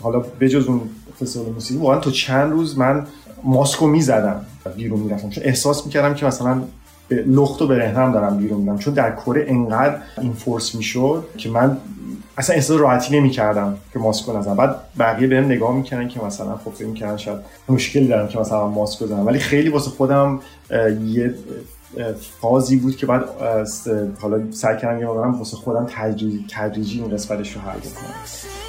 [0.00, 0.80] حالا بجز اون
[1.20, 3.06] فستیوال موسیقی واقعا تو چند روز من
[3.44, 4.40] ماسکو می‌زدم
[4.76, 5.30] بیرون می‌رفتم.
[5.30, 6.62] چون احساس می‌کردم که مثلا
[7.10, 11.76] لخت و برهنم دارم بیرون میدم چون در کره انقدر این فورس می‌شد که من
[12.38, 14.56] اصلا احساس راحتی نمی‌کردم که ماسکو نزنم.
[14.56, 18.68] بعد بقیه بهم نگاه می‌کنن که مثلا خب فکر می‌کردن شاید مشکلی دارم که مثلا
[18.68, 19.26] ماسکو بزنم.
[19.26, 20.40] ولی خیلی واسه خودم
[21.06, 21.34] یه
[22.40, 23.24] فازی بود که بعد
[24.20, 25.86] حالا سعی کردم یه واسه خودم
[26.50, 28.67] تدریجی این قسمتش رو حل بکنم.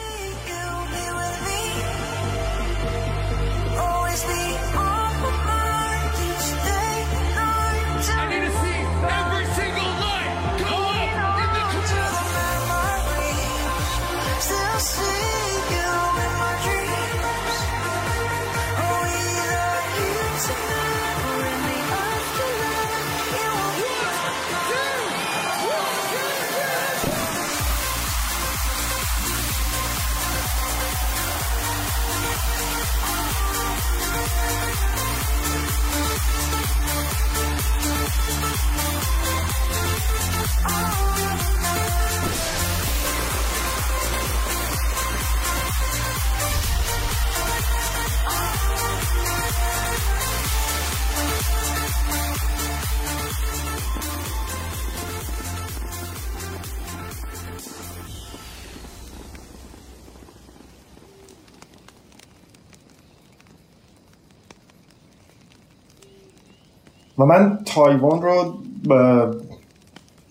[67.20, 68.54] و من تایوان رو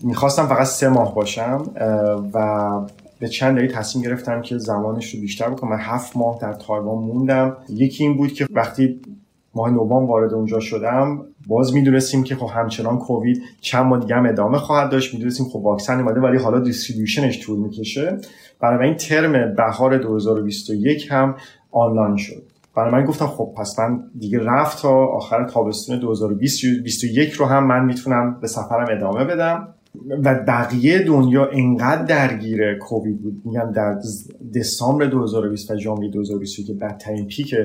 [0.01, 1.63] می‌خواستم فقط سه ماه باشم
[2.33, 2.69] و
[3.19, 5.69] به چند دلیل تصمیم گرفتم که زمانش رو بیشتر بکنم.
[5.69, 7.57] من هفت ماه در تایوان موندم.
[7.69, 9.01] یکی این بود که وقتی
[9.55, 14.25] ماه نوامبر وارد اونجا شدم باز می‌دونستیم که خب همچنان کووید چند ماه دیگه هم
[14.25, 15.13] ادامه خواهد داشت.
[15.13, 18.17] می‌دونستیم خب واکسن اومده ولی حالا distribution ش طول می‌کشه.
[18.59, 21.35] برای این ترم بهار 2021 هم
[21.71, 22.43] آنلاین شد.
[22.79, 27.85] برای من گفتم خب پس من دیگه رفت تا آخر تابستون 2021 رو هم من
[27.85, 29.67] می‌تونم به سفرم ادامه بدم.
[30.23, 33.41] و بقیه دنیا انقدر درگیر کووید بود.
[33.45, 33.99] میگم در
[34.55, 37.55] دسامبر 2020 و ژانویه 2020 که بدترین پیک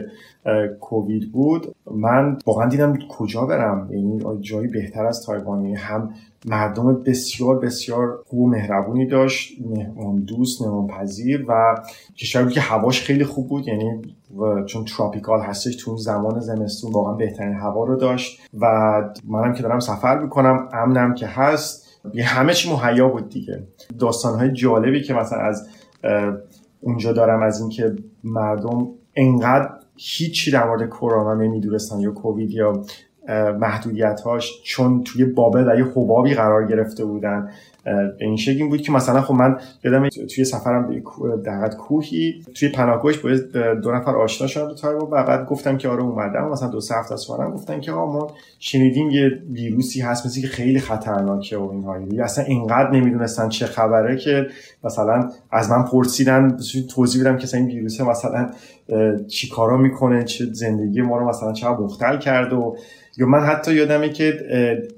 [0.81, 3.89] کووید بود من واقعا دیدم کجا برم.
[3.93, 5.63] یعنی جایی بهتر از تایوان.
[5.63, 6.11] یعنی هم
[6.45, 11.83] مردم بسیار بسیار خوب و مهربونی داشت مهمان دوست مهمان پذیر و
[12.17, 14.03] کشوری که هواش خیلی خوب بود یعنی
[14.39, 18.67] و چون تراپیکال هستش تو زمان زمستون واقعا بهترین هوا رو داشت و
[19.29, 21.85] منم که دارم سفر می‌کنم امنم که هست
[22.15, 23.63] یه همه چی مهیا بود دیگه.
[23.99, 25.69] داستانهای جالبی که مثلا از
[26.81, 32.83] اونجا دارم از اینکه مردم انقدر هیچی در مورد کرونا نمی‌دونستن یا کووید یا
[33.61, 37.49] محدودیتهاش چون توی بابل و یه حبابی قرار گرفته بودن.
[37.85, 43.19] به این شکل بود که مثلا خب من یادم توی سفرم به کوهی توی پناهگاهش
[43.19, 43.31] با
[43.75, 46.49] دو نفر آشنا شدم تو و بعد گفتم که آره اومدم.
[46.49, 50.47] مثلا دو سه هفته من گفتن که آقا ما شنیدیم یه ویروسی هست مثل که
[50.47, 52.25] خیلی خطرناکه و اینها.
[52.25, 54.47] اصلا اینقدر نمی‌دونستن چه خبره که
[54.85, 56.57] مثلا از من پرسیدن
[56.95, 58.51] توضیح بدم که این ویروس مثلا
[59.29, 62.77] چی کارا می‌کنه چه زندگی ما رو مثلا چه مختل کرد و
[63.17, 64.39] یا من حتی یادمه که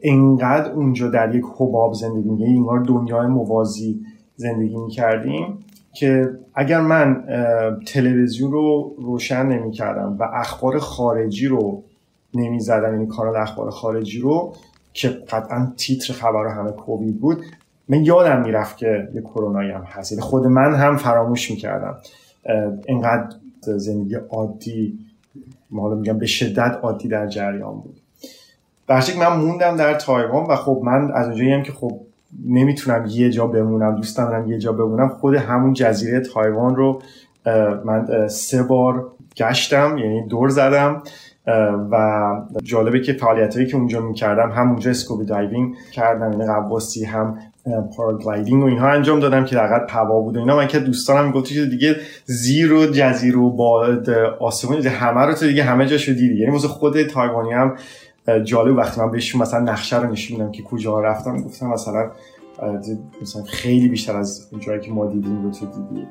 [0.03, 4.01] انقدر اونجا در یک حباب زندگی میگه انگار دنیای موازی
[4.37, 5.59] زندگی می‌کردیم
[5.93, 7.25] که اگر من
[7.87, 11.83] تلویزیون رو روشن نمی‌کردم و اخبار خارجی رو
[12.35, 14.55] نمی‌زدم یعنی کانال اخبار خارجی رو
[14.93, 17.45] که قطعا تیتر خبر همه کووید بود
[17.89, 20.13] من یادم می‌رفت که یه کرونایی هم هست.
[20.13, 21.97] یعنی خود من هم فراموش می‌کردم.
[22.87, 24.99] اینقدر زندگی عادی
[25.71, 28.01] ما میگم به شدت عادی در جریان بود.
[28.87, 32.01] برشک من موندم در تایوان و خب من از اونجایی هم که خب
[32.47, 37.03] نمی‌تونم یه جا بمونم دوست دارم یه جا بمونم خود همون جزیره تایوان رو
[37.85, 41.03] من سه بار گشتم یعنی دور زدم
[41.91, 42.21] و
[42.63, 47.39] جالبه که فعالیت هایی که اونجا می‌کردم هم اونجا scuba diving کردم یعنی غواصی هم
[47.97, 50.57] paragliding و اینها انجام دادم که در هوا بود و اینا.
[50.57, 54.11] من که دوستانم می‌گفت که دیگه زیر و جزیره و باد
[54.41, 56.41] آسمون همه رو تو دیگه همه جاشو دیدی.
[56.41, 57.77] یعنی واسه خود تایوانی هم
[58.45, 62.11] جالب وقتی من بهشون مثلا نقشه رو نشون میدم که کجا رفتم گفتم مثلا
[63.23, 66.07] مثلا خیلی بیشتر از اون جایی که ما دیدیم رو تو دیدی.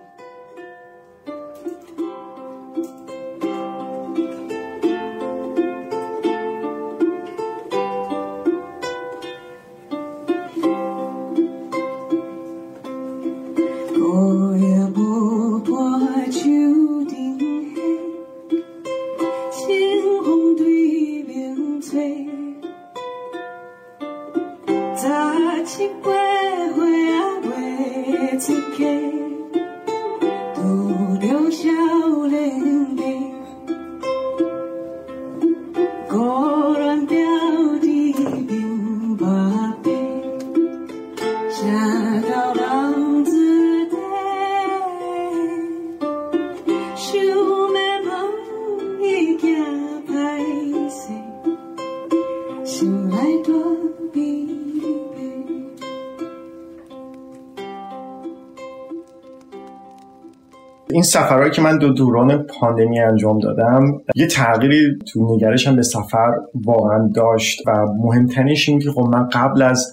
[61.06, 66.32] سفرهایی که من دو دوران پاندمی انجام دادم یه تغییری تو نگرشم به سفر
[66.66, 67.72] واقعا داشت و
[68.04, 69.92] مهمترینش این که خب من قبل از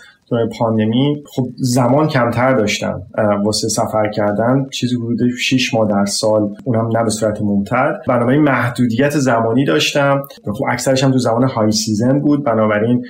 [0.58, 3.02] پاندمی خب زمان کمتر داشتم
[3.44, 4.66] واسه سفر کردن.
[4.72, 7.94] چیزی حدود 6 ماه در سال اونم نه به صورت ممتد.
[8.08, 10.22] بنابراین محدودیت زمانی داشتم.
[10.44, 12.44] خب اکثرش هم تو زمان high season بود.
[12.44, 13.04] بنابراین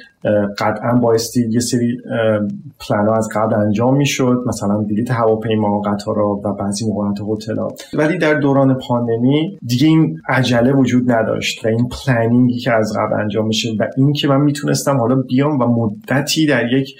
[0.59, 1.99] قطعا بایستی یه سری
[2.81, 4.45] پلن از قبل انجام می‌شد.
[4.47, 7.57] مثلا بلیت هواپیما قطارا و بعضی موقعات هتل
[7.95, 13.21] ولی در دوران پاندمی دیگه این عجله وجود نداشت و این پلنینگی که از قبل
[13.21, 16.97] انجام میشه و این که من می‌تونستم حالا بیام و مدتی در یک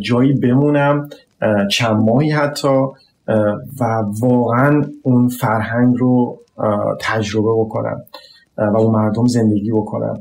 [0.00, 1.08] جایی بمونم
[1.70, 2.86] چند ماهی حتی
[3.80, 3.84] و
[4.20, 6.38] واقعا اون فرهنگ رو
[7.00, 8.02] تجربه بکنم
[8.58, 10.20] و اون مردم زندگی بکنم.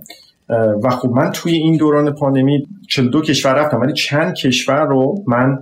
[0.84, 2.68] و خب من توی این دوران پاندمی
[3.12, 5.60] دو کشور رفتم ولی چند کشور رو من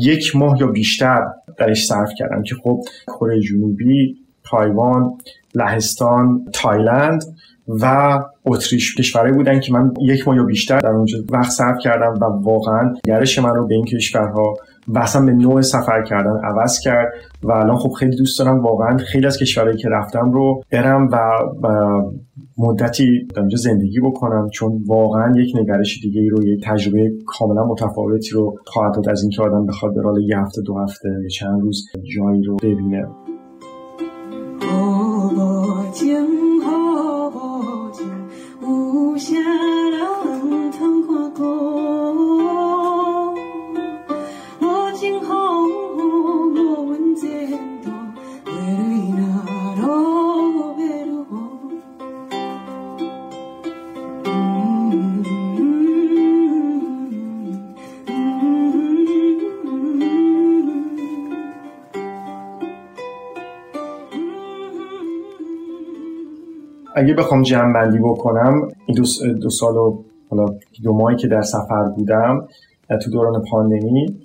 [0.00, 1.26] یک ماه یا بیشتر
[1.58, 5.18] درش صرف کردم که خب کره جنوبی تایوان
[5.54, 7.24] لهستان تایلند
[7.68, 12.14] و اتریش کشورهایی بودن که من یک ماه یا بیشتر در اونجا وقت صرف کردم
[12.20, 14.54] و واقعا گرش من رو به این کشورها
[14.88, 17.12] و اصلا به نوع سفر کردن عوض کرد
[17.42, 18.62] و الان خب خیلی دوست دارم.
[18.62, 21.18] واقعا خیلی از کشورهایی که رفتم رو برم و,
[22.58, 28.30] مدتی اونجا زندگی بکنم چون واقعا یک نگرش دیگه ای رو یک تجربه کاملا متفاوتی
[28.30, 31.08] رو خواهد داد از اینکه آدم بخواد به یه هفته دو هفته
[31.38, 31.86] چند روز
[32.16, 33.06] جایی رو ببینه.
[34.74, 36.04] 无情，
[36.60, 38.06] 无情，
[38.60, 41.63] 有啥人通看顾？
[67.04, 70.46] اگه بخوام جمع بندی بکنم این دو, دو سال و حالا
[70.82, 72.48] دو ماهی که در سفر بودم
[73.04, 74.16] تو دوران پاندمی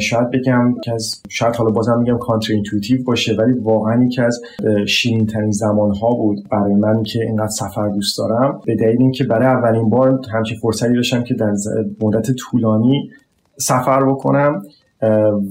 [0.00, 4.40] شاید بگم که از شاید حالا بازم میگم counterintuitive باشه ولی واقعا یکی از
[4.86, 8.60] شیرین ترین زمان ها بود برای من که اینقدر سفر دوست دارم.
[8.66, 11.54] به دلیل اینکه برای اولین بار همچین فرصتی داشتم که در
[12.02, 13.10] مدت طولانی
[13.56, 14.62] سفر بکنم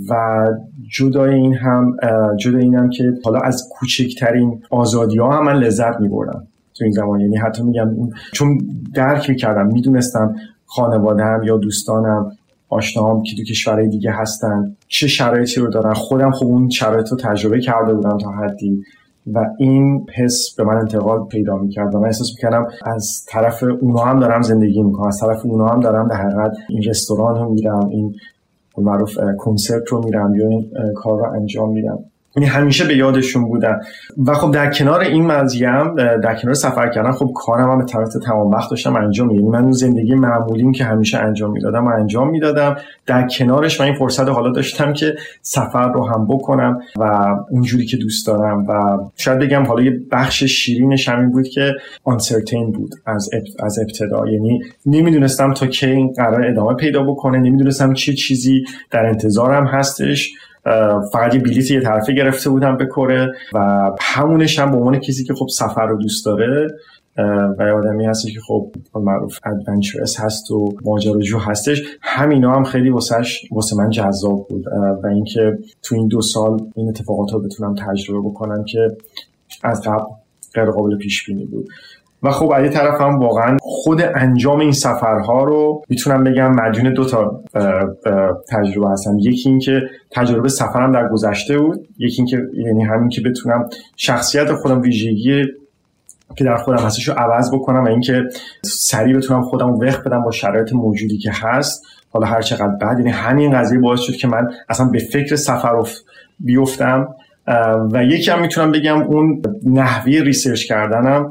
[0.09, 0.45] و
[0.97, 1.97] جدای این هم
[2.39, 6.83] جدای این هم که حالا از کوچکترین آزادی ها هم من لذت می بردم تو
[6.83, 7.19] این زمان.
[7.19, 7.89] یعنی حتی میگم
[8.33, 8.57] چون
[8.95, 12.31] درک می‌کردم می‌دونستم خانوادهم یا دوستانم
[12.69, 15.93] آشناهام که تو کشورهای دیگه هستن چه شرایطی رو دارن.
[15.93, 18.83] خودم خب اون شرایط رو تجربه کرده بودم تا حدی
[19.33, 23.99] و این حس به من انتقال پیدا می‌کرد و من احساس می‌کردم از طرف اونا
[23.99, 25.07] هم دارم زندگی می‌کنم.
[25.07, 28.15] از طرف اونا هم دارم در حقیقت این رستوران رو میرم این
[28.77, 31.99] معروف کنسرت رو میرم یا این کار رو انجام میدم.
[32.35, 33.79] یعنی همیشه به یادشون بودن.
[34.27, 37.85] و خب در کنار این مزیه هم در کنار سفر کردن خب کارم هم به
[37.85, 41.89] طرف تمام وقت داشتم انجام یعنی من اون زندگی معمولیم که همیشه انجام می‌دادم و
[41.89, 42.75] انجام می‌دادم.
[43.05, 47.97] در کنارش من این فرصت حالا داشتم که سفر رو هم بکنم و اونجوری که
[47.97, 48.65] دوست دارم.
[48.67, 51.71] و شاید بگم حالا یه بخش شیرینش همین بود که
[52.03, 53.29] آنسرتین بود از
[53.59, 54.27] از ابتدا.
[54.27, 57.37] یعنی نمی‌دونستم تا کی این قرار ادامه پیدا بکنه.
[57.37, 60.33] نمی‌دونستم چه چیزی در انتظارم هستش.
[61.13, 65.23] فقط یه بلیت یه طرفه گرفته بودم به کره و همونش هم به عنوان کسی
[65.23, 66.67] که خب سفر رو دوست داره
[67.57, 73.41] و آدمی هستش که خب معروف ادونچرس هست و ماجراجو هستش همینا هم خیلی واسش
[73.51, 74.67] واسه من جذاب بود.
[75.03, 78.97] و اینکه تو این دو سال این اتفاقات رو بتونم تجربه بکنم که
[79.63, 80.03] از قبل
[80.53, 81.69] غیر قابل پیش بینی بود.
[82.23, 87.05] و خب از طرف هم واقعا خود انجام این سفرها رو می‌تونم بگم مدیون دو
[87.05, 87.41] تا
[88.49, 93.69] تجربه هستم یکی اینکه تجربه سفرم در گذشته بود یکی اینکه یعنی همین که بتونم
[93.95, 95.45] شخصیت خودم ویژگی
[96.37, 98.23] که در خودم هستش رو عوض بکنم و اینکه
[98.65, 101.85] سریع بتونم خودم رو وقت بدم با شرایط موجودی که هست.
[102.09, 105.83] حالا هر چقدر بعد یعنی همین قضیه باعث شد که من اصلا به فکر سفر
[106.39, 107.07] بیفتم.
[107.91, 111.29] و یکی هم می‌تونم بگم اون نحوی ریسرچ کردنم.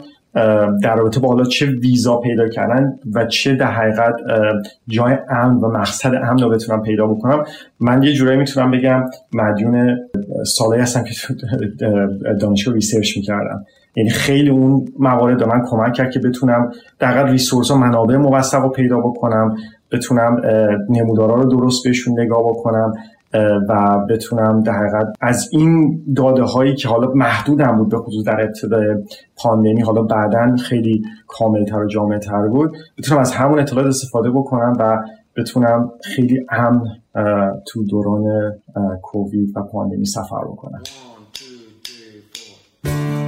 [0.82, 4.14] در رابطه با حالا چه ویزا پیدا کردن و چه در حقیقت
[4.88, 7.44] جای امن و مقصد امن رو بتونم پیدا بکنم
[7.80, 9.98] من یه جورایی می‌تونم بگم مدیون
[10.46, 11.14] سالایی هستم که
[12.40, 13.64] دانشگاه research می‌کردم.
[13.96, 18.62] یعنی خیلی اون موارد به من کمک کرد که بتونم در resource و منابع موثق
[18.62, 19.56] رو پیدا بکنم
[19.92, 20.40] بتونم
[20.88, 22.94] نمودارا رو درست بهشون نگاه بکنم.
[23.68, 28.40] و بتونم در حقیقت از این داده هایی که حالا محدودم بود به خصوص در
[28.40, 28.96] ابتدای
[29.36, 34.98] پاندمی حالا بعدا خیلی کاملتر و جامعتر بود بتونم از همون اطلاعات استفاده بکنم و
[35.36, 36.80] بتونم خیلی امن
[37.66, 38.52] تو دوران
[39.02, 40.82] کووید و پاندمی سفر بکنم.
[42.84, 43.21] These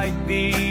[0.00, 0.69] might be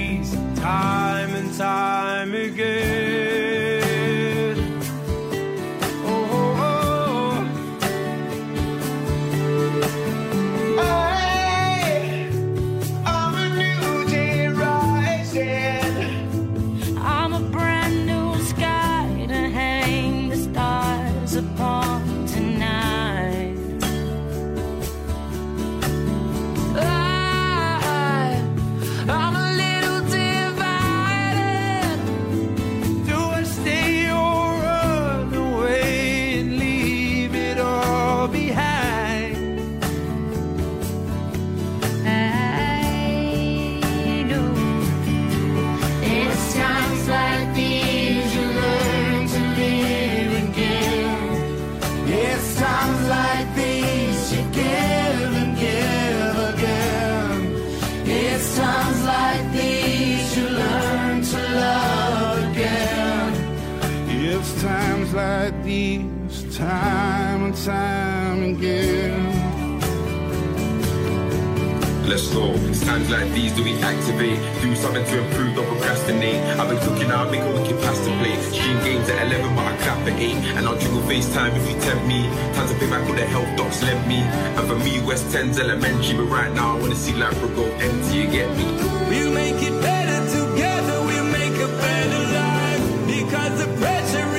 [72.90, 74.40] times like these do we activate?
[74.64, 76.41] Do something to improve, don't procrastinate.
[76.60, 78.41] I've been cooking out, make a wicked pasta plate.
[78.49, 80.36] Stream games at 11, but I clap at 8.
[80.57, 82.22] And I'll jiggle FaceTime if you tempt me.
[82.56, 84.20] Time to pay back all the health docs lent me.
[84.57, 86.18] And for me, West 10's elementary.
[86.18, 88.66] But right now, I wanna see Labra go empty, you get me?
[89.10, 92.86] We'll make it better together, we'll make a better life.
[93.16, 94.39] Because the pressure